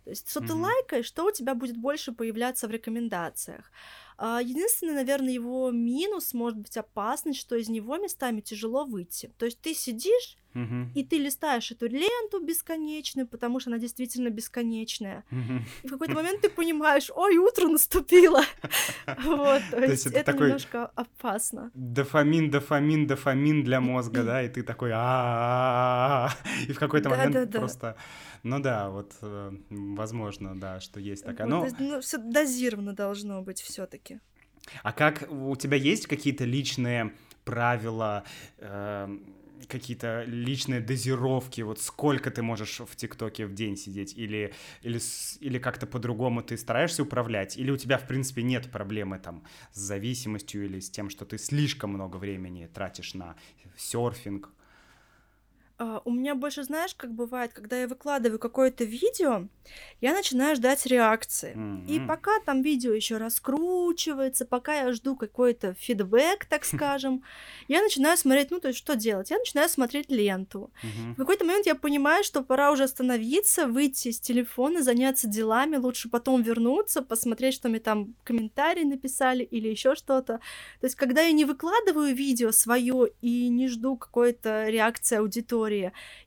То 0.04 0.10
есть, 0.10 0.30
что 0.30 0.40
mm-hmm. 0.40 0.48
ты 0.48 0.54
лайкаешь, 0.54 1.06
что 1.06 1.26
у 1.26 1.32
тебя 1.32 1.56
будет 1.56 1.78
больше 1.78 2.12
появляться 2.12 2.68
в 2.68 2.72
рекомендациях. 2.72 3.72
А, 4.18 4.42
единственный, 4.42 4.94
наверное, 4.94 5.34
его 5.34 5.72
минус 5.72 6.34
может 6.34 6.60
быть 6.60 6.78
опасность, 6.78 7.40
что 7.40 7.56
из 7.56 7.70
него 7.70 7.98
местами 7.98 8.42
тяжело 8.42 8.86
выйти. 8.86 9.32
То 9.38 9.46
есть 9.46 9.60
ты 9.62 9.74
сидишь, 9.74 10.38
Мгм. 10.54 10.92
и 10.94 11.04
ты 11.04 11.18
листаешь 11.18 11.72
эту 11.72 11.88
ленту 11.88 12.40
бесконечную, 12.40 13.28
потому 13.28 13.60
что 13.60 13.72
она 13.72 13.80
действительно 13.80 14.30
бесконечная. 14.30 15.24
Мгм. 15.32 15.66
И 15.84 15.88
в 15.88 15.92
какой-то 15.92 16.14
момент 16.14 16.42
ты 16.42 16.50
понимаешь, 16.50 17.10
ой, 17.16 17.38
утро 17.38 17.68
наступило. 17.68 18.42
Вот, 19.24 19.62
то 19.72 19.84
есть 19.84 20.06
это 20.08 20.34
немножко 20.34 20.86
опасно. 20.96 21.72
Дофамин, 21.74 22.50
дофамин, 22.50 23.08
дофамин 23.08 23.64
для 23.64 23.82
мозга, 23.82 24.24
да, 24.24 24.44
и 24.44 24.50
ты 24.50 24.64
такой 24.64 24.92
а 24.94 26.30
и 26.68 26.72
в 26.72 26.80
какой-то 26.80 27.10
момент 27.10 27.52
просто, 27.52 27.96
ну 28.44 28.60
да, 28.60 28.90
вот, 28.90 29.14
э, 29.22 29.52
возможно, 29.70 30.60
да, 30.60 30.80
что 30.80 31.00
есть 31.00 31.24
такая. 31.24 31.48
Но 31.48 31.68
ну, 31.80 32.02
все 32.02 32.18
дозировано 32.18 32.94
должно 32.94 33.42
быть 33.42 33.62
все-таки. 34.04 34.20
А 34.84 34.92
как 34.94 35.28
у 35.30 35.56
тебя 35.56 35.78
есть 35.78 36.08
какие-то 36.08 36.46
личные 36.46 37.14
правила, 37.46 38.24
эм, 38.60 39.36
какие-то 39.68 40.24
личные 40.26 40.80
дозировки? 40.80 41.62
Вот 41.62 41.80
сколько 41.80 42.32
ты 42.32 42.42
можешь 42.42 42.80
в 42.80 42.96
ТикТоке 42.96 43.46
в 43.46 43.54
день 43.54 43.78
сидеть? 43.78 44.18
Или, 44.18 44.54
или, 44.82 45.00
или 45.42 45.60
как-то 45.60 45.86
по-другому 45.86 46.42
ты 46.42 46.58
стараешься 46.58 47.04
управлять? 47.04 47.58
Или 47.58 47.72
у 47.72 47.78
тебя, 47.78 47.98
в 47.98 48.08
принципе, 48.08 48.44
нет 48.44 48.72
проблемы 48.72 49.20
там 49.20 49.44
с 49.74 49.80
зависимостью 49.80 50.66
или 50.66 50.80
с 50.80 50.90
тем, 50.90 51.10
что 51.10 51.26
ты 51.26 51.38
слишком 51.38 51.92
много 51.92 52.18
времени 52.18 52.68
тратишь 52.74 53.14
на 53.14 53.36
серфинг? 53.78 54.50
А, 55.80 56.02
у 56.06 56.12
меня 56.12 56.36
больше, 56.36 56.64
знаешь, 56.64 56.94
как 56.94 57.12
бывает, 57.12 57.52
когда 57.54 57.78
я 57.80 57.88
выкладываю 57.88 58.38
какое-то 58.38 58.84
видео, 58.84 59.48
я 60.02 60.14
начинаю 60.14 60.56
ждать 60.56 60.86
реакции. 60.86 61.54
И 61.88 61.98
М. 61.98 62.08
пока 62.08 62.40
там 62.46 62.62
видео 62.62 62.94
еще 62.94 63.18
раскручивается, 63.18 64.46
пока 64.46 64.76
я 64.84 64.94
жду 64.94 65.16
какой-то 65.16 65.74
фидбэк, 65.74 66.46
так 66.46 66.64
скажем, 67.00 67.24
я 67.68 67.82
начинаю 67.82 68.18
смотреть, 68.18 68.52
ну, 68.52 68.60
то 68.60 68.68
есть 68.68 68.78
что 68.78 68.96
делать? 68.96 69.32
Я 69.32 69.40
начинаю 69.40 69.68
смотреть 69.68 70.12
ленту. 70.12 70.72
Мгм. 70.84 71.14
В 71.14 71.18
какой-то 71.18 71.46
момент 71.46 71.66
я 71.66 71.76
понимаю, 71.76 72.24
что 72.24 72.44
пора 72.44 72.72
уже 72.72 72.84
остановиться, 72.84 73.68
выйти 73.68 74.10
из 74.10 74.20
телефона, 74.20 74.84
заняться 74.84 75.28
делами, 75.28 75.78
лучше 75.78 76.10
потом 76.10 76.44
вернуться, 76.44 77.02
посмотреть, 77.02 77.56
что 77.56 77.70
мне 77.70 77.80
там 77.80 78.14
комментарии 78.24 78.84
написали 78.84 79.44
или 79.44 79.70
еще 79.70 79.96
что-то. 79.96 80.40
То 80.82 80.86
есть, 80.86 80.96
когда 80.96 81.22
я 81.22 81.32
не 81.32 81.46
выкладываю 81.46 82.14
видео 82.16 82.52
свое 82.52 83.10
и 83.22 83.50
не 83.50 83.68
жду 83.70 83.98
какой-то 83.98 84.70
реакции 84.70 85.18
аудитории, 85.18 85.63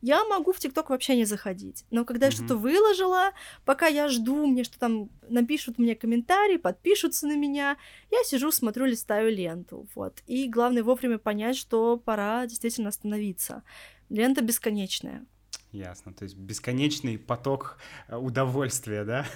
я 0.03 0.25
могу 0.25 0.53
в 0.53 0.59
ТикТок 0.59 0.91
вообще 0.91 1.17
не 1.17 1.25
заходить. 1.25 1.85
Но 1.91 2.05
когда 2.05 2.27
я 2.27 2.31
Мгм. 2.33 2.37
что-то 2.37 2.57
выложила, 2.57 3.33
пока 3.65 3.87
я 3.87 4.09
жду, 4.09 4.47
мне 4.47 4.65
что 4.65 4.79
там 4.79 5.11
напишут 5.29 5.79
мне 5.79 5.95
комментарии, 5.95 6.57
подпишутся 6.57 7.27
на 7.27 7.37
меня, 7.37 7.77
я 8.11 8.25
сижу, 8.25 8.51
смотрю, 8.51 8.85
листаю 8.87 9.31
ленту. 9.35 9.87
Вот. 9.95 10.23
И 10.27 10.49
главное 10.49 10.83
вовремя 10.83 11.19
понять, 11.19 11.57
что 11.57 11.97
пора 11.97 12.47
действительно 12.47 12.89
остановиться. 12.89 13.63
Лента 14.09 14.43
бесконечная. 14.43 15.25
Ясно. 15.73 16.13
То 16.13 16.25
есть 16.25 16.37
бесконечный 16.37 17.19
поток 17.19 17.79
э, 18.09 18.17
удовольствия, 18.17 19.05
да? 19.05 19.27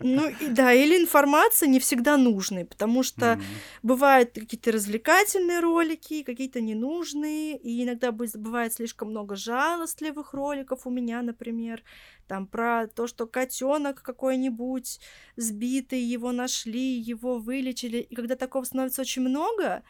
Ну 0.00 0.28
и 0.28 0.48
да, 0.48 0.72
или 0.72 0.96
информация 1.00 1.68
не 1.68 1.80
всегда 1.80 2.16
нужной, 2.16 2.64
потому 2.64 3.02
что 3.02 3.26
М. 3.26 3.42
бывают 3.82 4.32
какие-то 4.32 4.70
развлекательные 4.70 5.60
ролики, 5.60 6.22
какие-то 6.22 6.60
ненужные, 6.60 7.56
и 7.56 7.82
иногда 7.82 8.12
бы- 8.12 8.28
бывает 8.34 8.72
слишком 8.72 9.10
много 9.10 9.34
жалостливых 9.34 10.34
роликов 10.34 10.86
у 10.86 10.90
меня, 10.90 11.22
например, 11.22 11.82
там 12.28 12.46
про 12.46 12.86
то, 12.86 13.06
что 13.06 13.26
котенок 13.26 14.02
какой-нибудь 14.02 15.00
сбитый, 15.36 16.00
его 16.00 16.32
нашли, 16.32 16.98
его 17.00 17.38
вылечили, 17.38 17.98
и 17.98 18.14
когда 18.14 18.36
такого 18.36 18.64
становится 18.64 19.02
очень 19.02 19.22
много, 19.22 19.82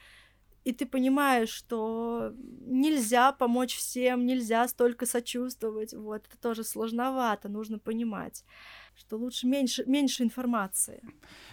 и 0.69 0.73
ты 0.73 0.85
понимаешь, 0.85 1.49
что 1.49 2.33
нельзя 2.67 3.33
помочь 3.33 3.75
всем, 3.75 4.27
нельзя 4.27 4.69
столько 4.69 5.07
сочувствовать, 5.07 5.95
вот, 5.95 6.27
это 6.27 6.39
тоже 6.39 6.63
сложновато, 6.63 7.49
нужно 7.49 7.79
понимать, 7.79 8.45
что 8.99 9.17
лучше 9.17 9.47
меньше, 9.47 9.85
меньше 9.87 10.23
информации. 10.25 11.03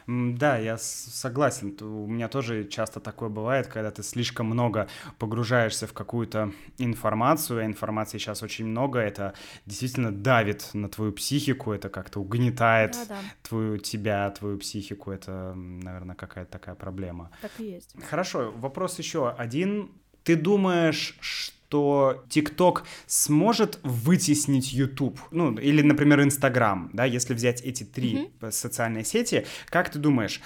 Да, 0.07 0.57
я 0.57 0.77
согласен. 0.77 1.77
У 1.81 2.07
меня 2.07 2.27
тоже 2.27 2.65
часто 2.65 2.99
такое 2.99 3.29
бывает, 3.29 3.67
когда 3.67 3.91
ты 3.91 4.03
слишком 4.03 4.47
много 4.47 4.87
погружаешься 5.19 5.87
в 5.87 5.93
какую-то 5.93 6.51
информацию, 6.77 7.59
а 7.59 7.65
информации 7.65 8.17
сейчас 8.17 8.43
очень 8.43 8.65
много, 8.65 8.99
это 8.99 9.33
действительно 9.65 10.11
давит 10.11 10.69
на 10.73 10.89
твою 10.89 11.11
психику, 11.11 11.71
это 11.71 11.89
как-то 11.89 12.19
угнетает 12.19 12.91
Да-да, 12.93 13.19
твою 13.41 13.77
тебя, 13.77 14.29
твою 14.31 14.57
психику, 14.57 15.11
это, 15.11 15.53
наверное, 15.55 16.15
какая-то 16.15 16.51
такая 16.51 16.75
проблема. 16.75 17.31
так 17.41 17.51
и 17.59 17.63
есть. 17.63 17.95
Хорошо, 18.09 18.51
вопрос 18.57 18.99
еще 18.99 19.29
один. 19.29 19.91
Ты 20.25 20.35
думаешь, 20.35 21.15
что 21.21 22.23
ТикТок 22.29 22.83
сможет 23.05 23.79
вытеснить 23.83 24.73
YouTube? 24.73 25.19
Ну, 25.29 25.55
или, 25.55 25.83
например, 25.83 26.23
Инстаграм, 26.23 26.89
да, 26.93 27.05
если 27.05 27.35
взять 27.35 27.61
эти 27.61 27.83
три 27.83 28.31
э, 28.41 28.51
социальные 28.51 29.05
сети, 29.05 29.45
как 29.67 29.91
ты 29.91 29.99
думаешь, 29.99 30.41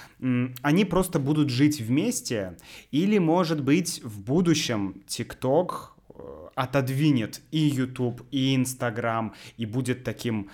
они 0.62 0.84
просто 0.84 1.18
будут 1.18 1.48
жить 1.48 1.80
вместе? 1.80 2.56
Или, 2.90 3.18
может 3.18 3.62
быть, 3.62 4.02
в 4.04 4.20
будущем 4.20 5.02
ТикТок 5.06 5.94
э, 6.14 6.48
отодвинет 6.54 7.40
и 7.50 7.58
YouTube, 7.58 8.22
и 8.30 8.54
Инстаграм, 8.54 9.34
и 9.56 9.64
будет 9.64 10.04
таким 10.04 10.50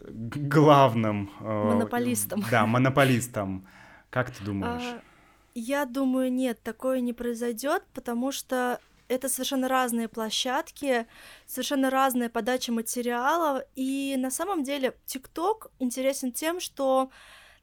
э, 0.00 0.06
главным... 0.10 1.30
э, 1.40 1.44
Монополистом. 1.44 2.42
Да, 2.50 2.66
монополистом. 2.66 3.66
Как 4.08 4.30
ты 4.30 4.44
думаешь? 4.44 4.82
А, 4.82 5.02
Я 5.54 5.84
думаю, 5.84 6.32
нет, 6.32 6.62
такое 6.62 7.00
не 7.00 7.12
произойдет, 7.12 7.82
потому 7.92 8.32
что 8.32 8.80
это 9.08 9.28
совершенно 9.28 9.68
разные 9.68 10.08
площадки, 10.08 11.06
совершенно 11.46 11.90
разная 11.90 12.30
подача 12.30 12.72
материала, 12.72 13.64
и 13.74 14.16
на 14.18 14.30
самом 14.30 14.62
деле 14.62 14.96
ТикТок 15.04 15.70
интересен 15.78 16.32
тем, 16.32 16.60
что 16.60 17.10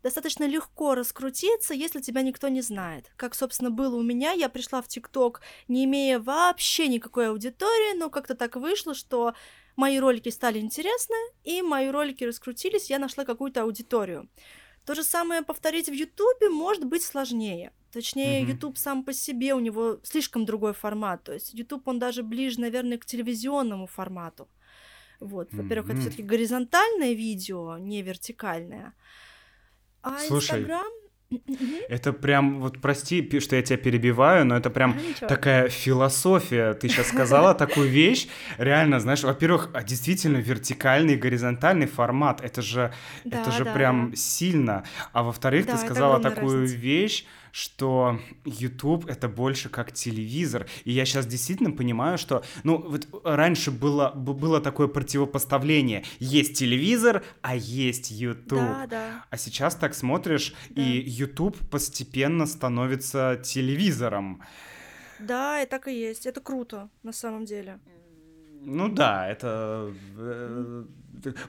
достаточно 0.03 0.45
легко 0.45 0.95
раскрутиться, 0.95 1.73
если 1.73 2.01
тебя 2.01 2.21
никто 2.21 2.47
не 2.47 2.61
знает. 2.61 3.11
Как, 3.15 3.35
собственно, 3.35 3.71
было 3.71 3.95
у 3.95 4.03
меня, 4.03 4.31
я 4.31 4.49
пришла 4.49 4.81
в 4.81 4.87
ТикТок, 4.87 5.41
не 5.67 5.85
имея 5.85 6.19
вообще 6.19 6.87
никакой 6.87 7.29
аудитории, 7.29 7.97
но 7.97 8.09
как-то 8.09 8.35
так 8.35 8.55
вышло, 8.55 8.93
что 8.93 9.33
мои 9.75 9.99
ролики 9.99 10.29
стали 10.29 10.59
интересны, 10.59 11.17
и 11.43 11.61
мои 11.61 11.89
ролики 11.89 12.23
раскрутились, 12.23 12.89
я 12.89 12.99
нашла 12.99 13.25
какую-то 13.25 13.63
аудиторию. 13.63 14.29
То 14.85 14.95
же 14.95 15.03
самое 15.03 15.41
повторить 15.41 15.89
в 15.89 15.93
Ютубе 15.93 16.49
может 16.49 16.85
быть 16.85 17.03
сложнее. 17.03 17.71
Точнее, 17.91 18.43
Мгм. 18.43 18.51
YouTube 18.51 18.77
сам 18.77 19.03
по 19.03 19.13
себе, 19.13 19.53
у 19.53 19.59
него 19.59 19.99
слишком 20.03 20.45
другой 20.45 20.73
формат. 20.73 21.23
То 21.23 21.33
есть 21.33 21.53
YouTube, 21.53 21.87
он 21.87 21.99
даже 21.99 22.23
ближе, 22.23 22.59
наверное, 22.61 22.97
к 22.97 23.05
телевизионному 23.05 23.87
формату. 23.87 24.47
Вот, 25.19 25.49
во-первых, 25.53 25.85
это 25.85 25.93
Мгм. 25.95 26.01
все-таки 26.01 26.23
горизонтальное 26.23 27.13
видео, 27.13 27.77
не 27.77 28.01
вертикальное. 28.03 28.93
А 30.03 30.17
Слушай. 30.19 30.65
Мгм. 31.29 31.75
Это 31.89 32.11
прям, 32.13 32.59
вот 32.59 32.81
прости, 32.81 33.39
что 33.39 33.55
я 33.55 33.61
тебя 33.61 33.77
перебиваю, 33.77 34.45
но 34.45 34.57
это 34.57 34.69
прям 34.71 34.95
А, 35.21 35.27
такая 35.27 35.69
философия. 35.69 36.73
Ты 36.73 36.89
сейчас 36.89 37.07
сказала 37.09 37.53
такую 37.53 37.87
вещь. 37.89 38.27
Реально, 38.57 38.99
знаешь, 38.99 39.23
во-первых, 39.23 39.69
а 39.73 39.83
действительно 39.83 40.37
вертикальный, 40.37 41.15
горизонтальный 41.17 41.85
формат. 41.87 42.41
Это 42.41 42.61
же, 42.63 42.91
это 43.29 43.51
Да, 43.51 43.57
же 43.57 43.65
да, 43.65 43.73
прям 43.73 44.15
сильно. 44.15 44.83
А 45.13 45.21
во-вторых, 45.23 45.65
Да, 45.65 45.71
ты 45.73 45.77
это 45.77 45.85
сказала 45.85 46.19
такую 46.19 46.61
разница. 46.61 46.77
вещь, 46.77 47.25
что 47.51 48.19
YouTube 48.45 49.07
это 49.07 49.27
больше 49.27 49.69
как 49.69 49.91
телевизор. 49.91 50.67
И 50.85 50.91
я 50.91 51.05
сейчас 51.05 51.25
действительно 51.25 51.71
понимаю, 51.71 52.17
что, 52.17 52.43
ну, 52.63 52.77
вот 52.77 53.07
раньше 53.23 53.71
было, 53.71 54.11
было 54.11 54.61
такое 54.61 54.87
противопоставление. 54.87 56.03
Есть 56.19 56.57
телевизор, 56.57 57.23
а 57.41 57.55
есть 57.55 58.11
YouTube. 58.11 58.59
Да, 58.59 58.87
да. 58.87 59.25
А 59.29 59.37
сейчас 59.37 59.75
так 59.75 59.93
смотришь, 59.93 60.53
Да. 60.69 60.81
и 60.81 60.99
YouTube 61.09 61.57
постепенно 61.69 62.45
становится 62.45 63.39
телевизором. 63.43 64.41
Да, 65.19 65.61
и 65.61 65.65
так 65.65 65.87
и 65.87 65.93
есть. 65.93 66.25
Это 66.25 66.39
круто, 66.41 66.89
на 67.03 67.11
самом 67.11 67.45
деле. 67.45 67.79
Ну 68.61 68.89
да, 68.89 69.27
это 69.29 69.91
э, 70.17 70.83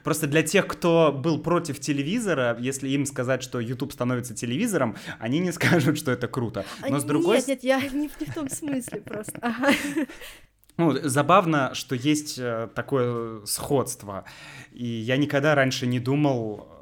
просто 0.05 0.27
для 0.27 0.43
тех, 0.43 0.67
кто 0.67 1.13
был 1.13 1.43
против 1.43 1.81
телевизора, 1.81 2.57
если 2.61 2.89
им 2.89 3.05
сказать, 3.07 3.43
что 3.43 3.61
YouTube 3.61 3.93
становится 3.93 4.35
телевизором, 4.35 4.97
они 5.19 5.39
не 5.41 5.53
скажут, 5.53 5.99
что 5.99 6.13
это 6.13 6.29
круто. 6.29 6.65
А, 6.83 6.89
Но 6.89 6.99
с 7.01 7.05
другой 7.05 7.39
Нет, 7.39 7.49
нет, 7.49 7.65
я 7.65 7.81
не, 7.93 8.09
в- 8.09 8.21
не 8.21 8.27
в 8.27 8.35
том 8.35 8.49
смысле 8.49 9.01
просто. 9.01 9.39
Ага. 9.43 9.73
Ну, 10.77 10.93
забавно, 11.03 11.75
что 11.75 11.95
есть 11.95 12.39
э, 12.39 12.69
такое 12.75 13.45
сходство. 13.45 14.25
И 14.73 14.87
я 14.87 15.19
никогда 15.19 15.55
раньше 15.55 15.87
не 15.87 16.01
думал, 16.01 16.69
э, 16.71 16.80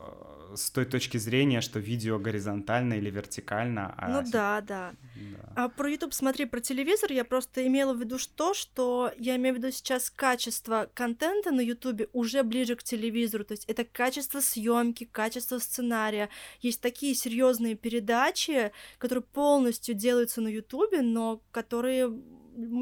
с 0.59 0.71
той 0.71 0.85
точки 0.85 1.19
зрения, 1.19 1.61
что 1.61 1.79
видео 1.79 2.19
горизонтально 2.19 2.95
или 2.95 3.11
вертикально. 3.11 3.95
А... 3.97 4.09
Ну 4.09 4.31
да, 4.31 4.61
да, 4.61 4.93
да. 5.15 5.53
А 5.55 5.69
про 5.69 5.91
YouTube 5.91 6.15
смотри, 6.15 6.45
про 6.47 6.61
телевизор 6.61 7.13
я 7.13 7.25
просто 7.25 7.67
имела 7.67 7.95
в 7.95 8.01
виду 8.01 8.19
то, 8.37 8.55
что 8.55 9.13
я 9.19 9.37
имею 9.37 9.55
в 9.55 9.59
виду 9.59 9.71
сейчас 9.71 10.11
качество 10.11 10.89
контента 10.95 11.51
на 11.51 11.61
YouTube 11.61 12.09
уже 12.13 12.43
ближе 12.43 12.77
к 12.77 12.83
телевизору, 12.83 13.45
то 13.45 13.53
есть 13.53 13.65
это 13.67 13.85
качество 13.85 14.41
съемки, 14.41 15.05
качество 15.05 15.59
сценария. 15.59 16.29
Есть 16.61 16.81
такие 16.81 17.15
серьезные 17.15 17.75
передачи, 17.75 18.73
которые 18.99 19.23
полностью 19.23 19.95
делаются 19.95 20.41
на 20.41 20.49
YouTube, 20.49 20.95
но 21.01 21.43
которые 21.51 22.13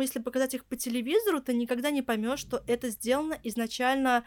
если 0.01 0.21
показать 0.21 0.55
их 0.55 0.65
по 0.65 0.77
телевизору, 0.77 1.41
ты 1.41 1.53
никогда 1.55 1.91
не 1.91 2.03
поймешь, 2.03 2.41
что 2.41 2.63
это 2.67 2.89
сделано 2.89 3.39
изначально 3.43 4.25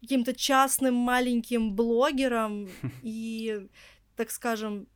каким-то 0.00 0.34
частным 0.34 0.94
маленьким 0.94 1.74
блогером 1.74 2.68
и, 3.02 3.68
так 4.16 4.30
скажем, 4.30 4.86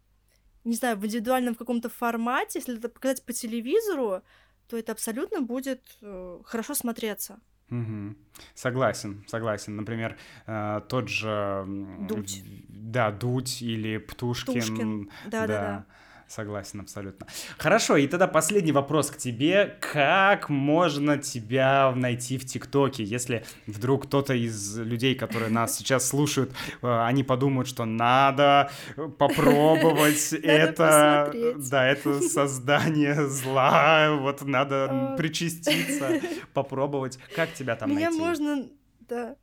не 0.64 0.74
знаю, 0.76 0.96
в 0.96 1.04
индивидуальном 1.04 1.54
каком-то 1.54 1.88
формате, 1.88 2.58
если 2.58 2.78
это 2.78 2.88
показать 2.88 3.24
по 3.24 3.32
телевизору, 3.32 4.22
то 4.68 4.76
это 4.78 4.92
абсолютно 4.92 5.42
будет 5.42 5.82
э, 6.00 6.40
хорошо 6.44 6.74
смотреться. 6.74 7.38
Угу. 7.70 8.14
Согласен, 8.54 9.24
согласен. 9.26 9.76
Например, 9.76 10.16
э, 10.46 10.80
тот 10.88 11.08
же... 11.08 11.64
Дудь. 12.08 12.42
Да, 12.68 13.10
Дудь 13.10 13.62
или 13.62 13.98
Птушкин. 13.98 14.52
Птушкин, 14.54 15.10
да-да-да. 15.26 15.86
Согласен 16.34 16.80
абсолютно. 16.80 17.28
Хорошо, 17.58 17.96
и 17.96 18.08
тогда 18.08 18.26
последний 18.26 18.72
вопрос 18.72 19.08
к 19.12 19.18
тебе. 19.18 19.76
Как 19.80 20.48
можно 20.48 21.16
тебя 21.16 21.92
найти 21.94 22.38
в 22.38 22.44
ТикТоке, 22.44 23.04
если 23.04 23.44
вдруг 23.68 24.06
кто-то 24.06 24.34
из 24.34 24.76
людей, 24.78 25.14
которые 25.14 25.52
нас 25.52 25.76
сейчас 25.78 26.08
слушают, 26.08 26.50
э, 26.82 27.04
они 27.06 27.22
подумают, 27.22 27.68
что 27.68 27.84
надо 27.84 28.72
попробовать 29.16 30.32
это, 30.42 31.32
да, 31.56 31.86
это 31.86 32.20
создание 32.20 33.28
зла, 33.28 34.16
вот 34.18 34.42
надо 34.42 35.14
причаститься, 35.16 36.20
попробовать. 36.52 37.16
Как 37.36 37.52
тебя 37.52 37.76
там 37.76 37.94
найти? 37.94 38.08
Меня 38.08 38.18
можно, 38.18 38.68
да, 39.08 39.36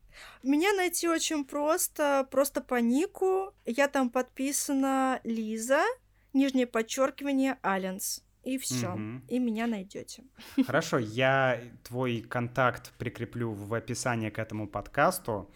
меня 0.43 0.73
найти 0.73 1.07
очень 1.07 1.45
просто, 1.45 2.27
просто 2.31 2.59
по 2.59 2.81
нику. 2.81 3.53
Я 3.65 3.87
там 3.87 4.09
подписана 4.09 5.21
Лиза, 5.23 5.83
нижнее 6.33 6.67
подчеркивание 6.67 7.57
Аленс. 7.61 8.23
И 8.43 8.57
все. 8.57 8.93
Угу. 8.93 9.21
И 9.27 9.39
меня 9.39 9.67
найдете. 9.67 10.23
Хорошо, 10.65 10.97
я 10.97 11.61
твой 11.83 12.21
контакт 12.21 12.91
прикреплю 12.97 13.51
в 13.51 13.73
описании 13.73 14.29
к 14.29 14.39
этому 14.39 14.67
подкасту. 14.67 15.49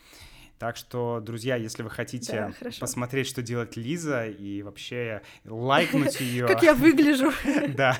Так 0.60 0.78
что, 0.78 1.20
друзья, 1.20 1.58
если 1.58 1.84
вы 1.84 1.90
хотите 1.90 2.54
да, 2.62 2.70
посмотреть, 2.80 3.28
что 3.28 3.42
делает 3.42 3.76
Лиза, 3.76 4.28
и 4.28 4.62
вообще 4.62 5.22
лайкнуть 5.44 6.20
ее. 6.22 6.48
Как 6.48 6.64
я 6.64 6.74
выгляжу. 6.74 7.32
Да. 7.76 7.98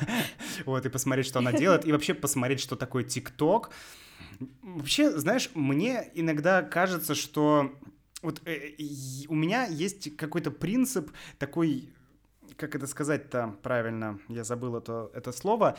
Вот, 0.66 0.86
и 0.86 0.90
посмотреть, 0.90 1.26
что 1.26 1.40
она 1.40 1.52
делает, 1.52 1.86
и 1.86 1.92
вообще 1.92 2.14
посмотреть, 2.14 2.62
что 2.62 2.76
такое 2.76 3.04
ТикТок. 3.04 3.72
Вообще, 4.62 5.12
знаешь, 5.12 5.50
мне 5.54 6.10
иногда 6.14 6.62
кажется, 6.62 7.14
что 7.14 7.74
вот 8.22 8.42
э, 8.46 8.76
у 9.28 9.36
меня 9.36 9.66
есть 9.66 10.16
какой-то 10.16 10.52
принцип 10.52 11.12
такой 11.38 11.90
как 12.58 12.76
это 12.76 12.88
сказать-то 12.88 13.56
правильно, 13.62 14.20
я 14.28 14.44
забыл 14.44 14.78
это, 14.78 15.10
это 15.14 15.32
слово, 15.32 15.78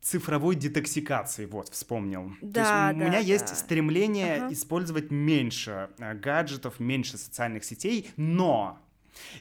цифровой 0.00 0.56
детоксикации, 0.56 1.46
вот, 1.46 1.68
вспомнил. 1.68 2.32
Да, 2.40 2.52
То 2.52 2.60
есть 2.60 2.70
да, 2.70 2.90
у 2.92 2.96
меня 2.96 3.12
да. 3.12 3.18
есть 3.18 3.56
стремление 3.56 4.36
ага. 4.36 4.52
использовать 4.52 5.10
меньше 5.10 5.90
э, 5.98 6.14
гаджетов, 6.14 6.80
меньше 6.80 7.18
социальных 7.18 7.64
сетей, 7.64 8.10
но 8.16 8.78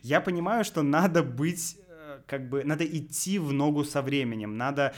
я 0.03 0.21
понимаю, 0.21 0.63
что 0.63 0.83
надо 0.83 1.23
быть 1.23 1.77
как 2.27 2.49
бы 2.49 2.63
надо 2.63 2.85
идти 2.85 3.39
в 3.39 3.53
ногу 3.53 3.83
со 3.83 4.01
временем, 4.01 4.57
надо 4.57 4.93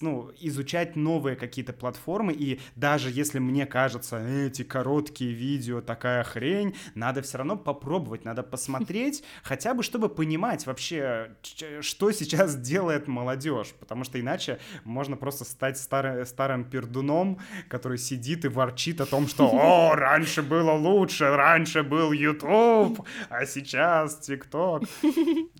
ну, 0.00 0.30
изучать 0.40 0.96
новые 0.96 1.36
какие-то 1.36 1.72
платформы, 1.72 2.32
и 2.32 2.60
даже 2.76 3.10
если 3.10 3.38
мне 3.38 3.66
кажется, 3.66 4.18
эти 4.18 4.62
короткие 4.62 5.32
видео 5.32 5.80
такая 5.80 6.22
хрень, 6.24 6.74
надо 6.94 7.22
все 7.22 7.38
равно 7.38 7.56
попробовать, 7.56 8.24
надо 8.24 8.42
посмотреть, 8.42 9.24
хотя 9.42 9.74
бы 9.74 9.82
чтобы 9.82 10.08
понимать 10.08 10.66
вообще, 10.66 11.36
что 11.80 12.12
сейчас 12.12 12.56
делает 12.56 13.08
молодежь, 13.08 13.74
потому 13.78 14.04
что 14.04 14.20
иначе 14.20 14.58
можно 14.84 15.16
просто 15.16 15.44
стать 15.44 15.78
старым, 15.78 16.24
старым 16.26 16.64
пердуном, 16.64 17.38
который 17.68 17.98
сидит 17.98 18.44
и 18.44 18.48
ворчит 18.48 19.00
о 19.00 19.06
том, 19.06 19.28
что 19.28 19.50
«О, 19.52 19.94
раньше 19.96 20.42
было 20.42 20.72
лучше, 20.72 21.28
раньше 21.28 21.82
был 21.82 22.12
YouTube, 22.12 23.06
а 23.28 23.46
сейчас 23.46 24.18
ТикТок». 24.20 24.84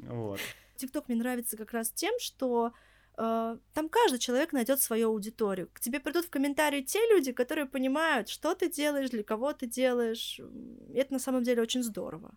Вот. 0.08 0.40
ТикТок 0.84 1.08
мне 1.08 1.16
нравится 1.18 1.56
как 1.56 1.72
раз 1.72 1.90
тем, 1.90 2.14
что 2.18 2.72
э, 3.16 3.56
там 3.72 3.88
каждый 3.88 4.18
человек 4.18 4.52
найдет 4.52 4.80
свою 4.80 5.08
аудиторию. 5.08 5.68
К 5.72 5.80
тебе 5.80 6.00
придут 6.00 6.26
в 6.26 6.30
комментарии 6.30 6.82
те 6.82 6.98
люди, 7.10 7.32
которые 7.32 7.66
понимают, 7.66 8.28
что 8.28 8.54
ты 8.54 8.70
делаешь, 8.70 9.10
для 9.10 9.22
кого 9.22 9.52
ты 9.52 9.66
делаешь. 9.66 10.40
И 10.88 10.96
это 10.96 11.14
на 11.14 11.18
самом 11.18 11.42
деле 11.42 11.62
очень 11.62 11.82
здорово. 11.82 12.34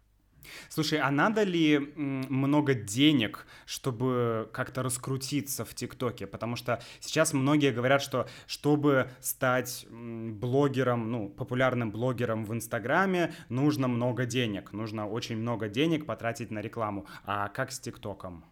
Слушай, 0.70 1.00
а 1.00 1.12
надо 1.12 1.44
ли 1.44 1.80
много 1.96 2.74
денег, 2.74 3.46
чтобы 3.66 4.50
как-то 4.54 4.84
раскрутиться 4.84 5.66
в 5.66 5.74
ТикТоке? 5.74 6.28
Потому 6.28 6.56
что 6.56 6.82
сейчас 7.00 7.34
многие 7.34 7.72
говорят, 7.72 8.02
что 8.02 8.28
чтобы 8.46 9.10
стать 9.22 9.86
блогером, 9.90 11.12
ну, 11.12 11.30
популярным 11.30 11.92
блогером 11.92 12.46
в 12.46 12.54
Инстаграме, 12.54 13.34
нужно 13.50 13.88
много 13.88 14.26
денег. 14.26 14.74
Нужно 14.74 15.08
очень 15.08 15.38
много 15.38 15.70
денег 15.70 16.06
потратить 16.06 16.52
на 16.52 16.60
рекламу. 16.60 17.06
А 17.26 17.50
как 17.50 17.72
с 17.72 17.80
ТикТоком? 17.80 18.44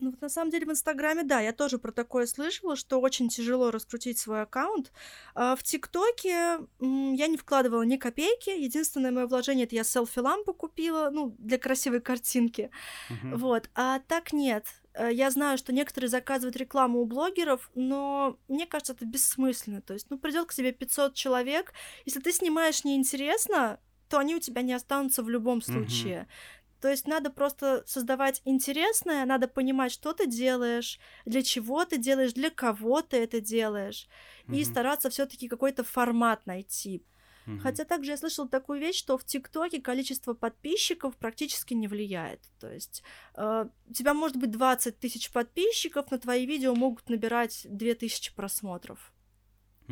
Ну, 0.00 0.14
на 0.20 0.28
самом 0.28 0.50
деле 0.50 0.66
в 0.66 0.70
Инстаграме, 0.70 1.22
да, 1.24 1.40
я 1.40 1.52
тоже 1.52 1.78
про 1.78 1.92
такое 1.92 2.26
слышала, 2.26 2.74
что 2.74 3.00
очень 3.00 3.28
тяжело 3.28 3.70
раскрутить 3.70 4.18
свой 4.18 4.42
аккаунт. 4.42 4.92
А 5.34 5.54
в 5.54 5.62
ТикТоке 5.62 6.60
я 6.80 7.26
не 7.26 7.36
вкладывала 7.36 7.82
ни 7.82 7.96
копейки. 7.96 8.50
Единственное 8.50 9.10
мое 9.10 9.26
вложение 9.26 9.66
это 9.66 9.76
я 9.76 9.84
селфи-лампу 9.84 10.54
купила, 10.54 11.10
ну, 11.10 11.34
для 11.38 11.58
красивой 11.58 12.00
картинки. 12.00 12.70
Uh-huh. 13.10 13.36
Вот. 13.36 13.68
А 13.74 14.00
так 14.00 14.32
нет. 14.32 14.66
Э, 14.94 15.12
я 15.12 15.30
знаю, 15.30 15.58
что 15.58 15.72
некоторые 15.72 16.08
заказывают 16.08 16.56
рекламу 16.56 17.00
у 17.00 17.04
блогеров, 17.04 17.70
но 17.74 18.38
мне 18.48 18.66
кажется, 18.66 18.94
это 18.94 19.04
бессмысленно. 19.04 19.82
То 19.82 19.92
есть, 19.92 20.06
ну, 20.10 20.18
придет 20.18 20.46
к 20.46 20.54
тебе 20.54 20.72
500 20.72 21.14
человек. 21.14 21.72
Если 22.06 22.20
ты 22.20 22.32
снимаешь 22.32 22.84
неинтересно, 22.84 23.78
то 24.08 24.18
они 24.18 24.34
у 24.34 24.40
тебя 24.40 24.62
не 24.62 24.72
останутся 24.72 25.22
в 25.22 25.28
любом 25.28 25.62
случае. 25.62 26.26
Uh-huh. 26.28 26.59
То 26.80 26.88
есть 26.88 27.06
надо 27.06 27.30
просто 27.30 27.84
создавать 27.86 28.40
интересное, 28.44 29.26
надо 29.26 29.48
понимать, 29.48 29.92
что 29.92 30.12
ты 30.12 30.26
делаешь, 30.26 30.98
для 31.26 31.42
чего 31.42 31.84
ты 31.84 31.98
делаешь, 31.98 32.32
для 32.32 32.50
кого 32.50 33.02
ты 33.02 33.18
это 33.18 33.40
делаешь, 33.40 34.08
mm-hmm. 34.46 34.56
и 34.56 34.64
стараться 34.64 35.10
все-таки 35.10 35.48
какой-то 35.48 35.84
формат 35.84 36.46
найти. 36.46 37.04
Mm-hmm. 37.46 37.58
Хотя 37.58 37.84
также 37.84 38.12
я 38.12 38.16
слышала 38.16 38.48
такую 38.48 38.80
вещь, 38.80 38.98
что 38.98 39.18
в 39.18 39.24
ТикТоке 39.24 39.80
количество 39.80 40.34
подписчиков 40.34 41.16
практически 41.16 41.74
не 41.74 41.88
влияет. 41.88 42.40
То 42.58 42.72
есть 42.72 43.02
э, 43.34 43.66
у 43.88 43.92
тебя 43.92 44.14
может 44.14 44.36
быть 44.36 44.50
20 44.50 44.98
тысяч 44.98 45.30
подписчиков, 45.30 46.10
но 46.10 46.18
твои 46.18 46.46
видео 46.46 46.74
могут 46.74 47.08
набирать 47.08 47.66
2000 47.68 48.34
просмотров 48.34 49.12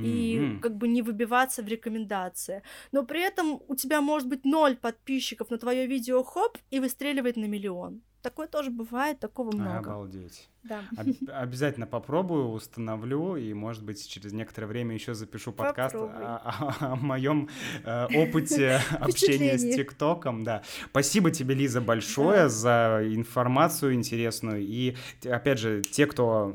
и 0.02 0.58
как 0.60 0.76
бы 0.76 0.88
не 0.88 1.02
выбиваться 1.02 1.62
в 1.62 1.68
рекомендации. 1.68 2.62
Но 2.92 3.04
при 3.04 3.20
этом 3.22 3.62
у 3.68 3.74
тебя 3.74 4.00
может 4.00 4.28
быть 4.28 4.44
ноль 4.44 4.76
подписчиков 4.76 5.50
на 5.50 5.58
твое 5.58 5.86
видео, 5.86 6.22
хоп, 6.22 6.58
и 6.70 6.80
выстреливает 6.80 7.36
на 7.36 7.46
миллион. 7.46 8.02
Такое 8.28 8.46
тоже 8.46 8.70
бывает, 8.70 9.20
такого 9.20 9.56
много. 9.56 9.78
Обалдеть. 9.78 10.50
Да. 10.62 10.82
Об- 10.98 11.30
обязательно 11.32 11.86
попробую, 11.86 12.48
установлю, 12.50 13.36
и, 13.36 13.54
может 13.54 13.82
быть, 13.82 14.06
через 14.06 14.34
некоторое 14.34 14.66
время 14.66 14.92
еще 14.92 15.14
запишу 15.14 15.50
подкаст 15.50 15.94
о, 15.94 16.02
о, 16.04 16.92
о 16.92 16.96
моем 16.96 17.48
э, 17.84 18.06
опыте 18.14 18.82
общения 19.00 19.56
с 19.56 19.62
ТикТоком. 19.62 20.44
Да. 20.44 20.62
Спасибо 20.90 21.30
тебе, 21.30 21.54
Лиза, 21.54 21.80
большое 21.80 22.42
да. 22.42 22.48
за 22.50 23.00
информацию 23.06 23.94
интересную. 23.94 24.60
И, 24.60 24.94
опять 25.24 25.58
же, 25.58 25.80
те, 25.80 26.04
кто 26.04 26.54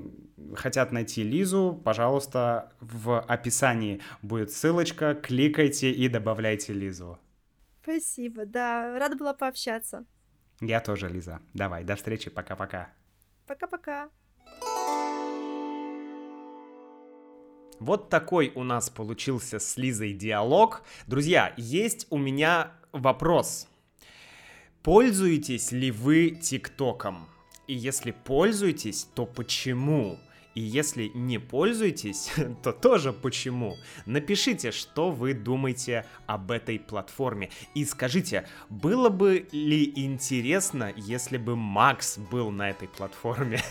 хотят 0.54 0.92
найти 0.92 1.24
Лизу, 1.24 1.82
пожалуйста, 1.84 2.72
в 2.82 3.20
описании 3.20 4.00
будет 4.22 4.52
ссылочка, 4.52 5.16
кликайте 5.16 5.90
и 5.90 6.08
добавляйте 6.08 6.72
Лизу. 6.72 7.18
Спасибо, 7.82 8.46
да, 8.46 9.00
рада 9.00 9.18
была 9.18 9.34
пообщаться. 9.34 10.06
Я 10.62 10.80
тоже, 10.80 11.10
Лиза. 11.10 11.42
Давай, 11.54 11.84
до 11.84 11.96
встречи, 11.96 12.30
пока-пока. 12.30 12.90
Пока-пока. 13.48 14.10
Вот 17.80 18.10
такой 18.10 18.52
у 18.56 18.64
нас 18.64 18.90
получился 18.90 19.60
с 19.60 19.78
Лизой 19.78 20.14
диалог. 20.14 20.84
Друзья, 21.06 21.54
есть 21.58 22.08
у 22.10 22.18
меня 22.18 22.72
вопрос. 22.94 23.68
Пользуетесь 24.84 25.72
ли 25.72 25.92
вы 25.92 26.30
ТикТоком? 26.30 27.28
И 27.68 27.74
если 27.74 28.12
пользуетесь, 28.12 29.06
то 29.16 29.26
почему? 29.26 30.20
И 30.56 30.62
если 30.62 31.12
не 31.14 31.40
пользуетесь, 31.40 32.32
то 32.64 32.72
тоже 32.72 33.14
почему. 33.14 33.78
Напишите, 34.06 34.72
что 34.72 35.12
вы 35.12 35.34
думаете 35.34 36.06
об 36.28 36.52
этой 36.52 36.80
платформе. 36.80 37.50
И 37.74 37.86
скажите, 37.86 38.48
было 38.70 39.10
бы 39.10 39.48
ли 39.52 39.92
интересно, 39.96 40.94
если 40.96 41.38
бы 41.38 41.56
Макс 41.56 42.18
был 42.18 42.52
на 42.52 42.70
этой 42.70 42.88
платформе? 42.88 43.62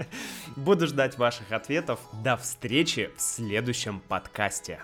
Буду 0.56 0.86
ждать 0.86 1.18
ваших 1.18 1.52
ответов. 1.52 2.00
До 2.22 2.36
встречи 2.36 3.10
в 3.16 3.20
следующем 3.20 4.00
подкасте. 4.00 4.80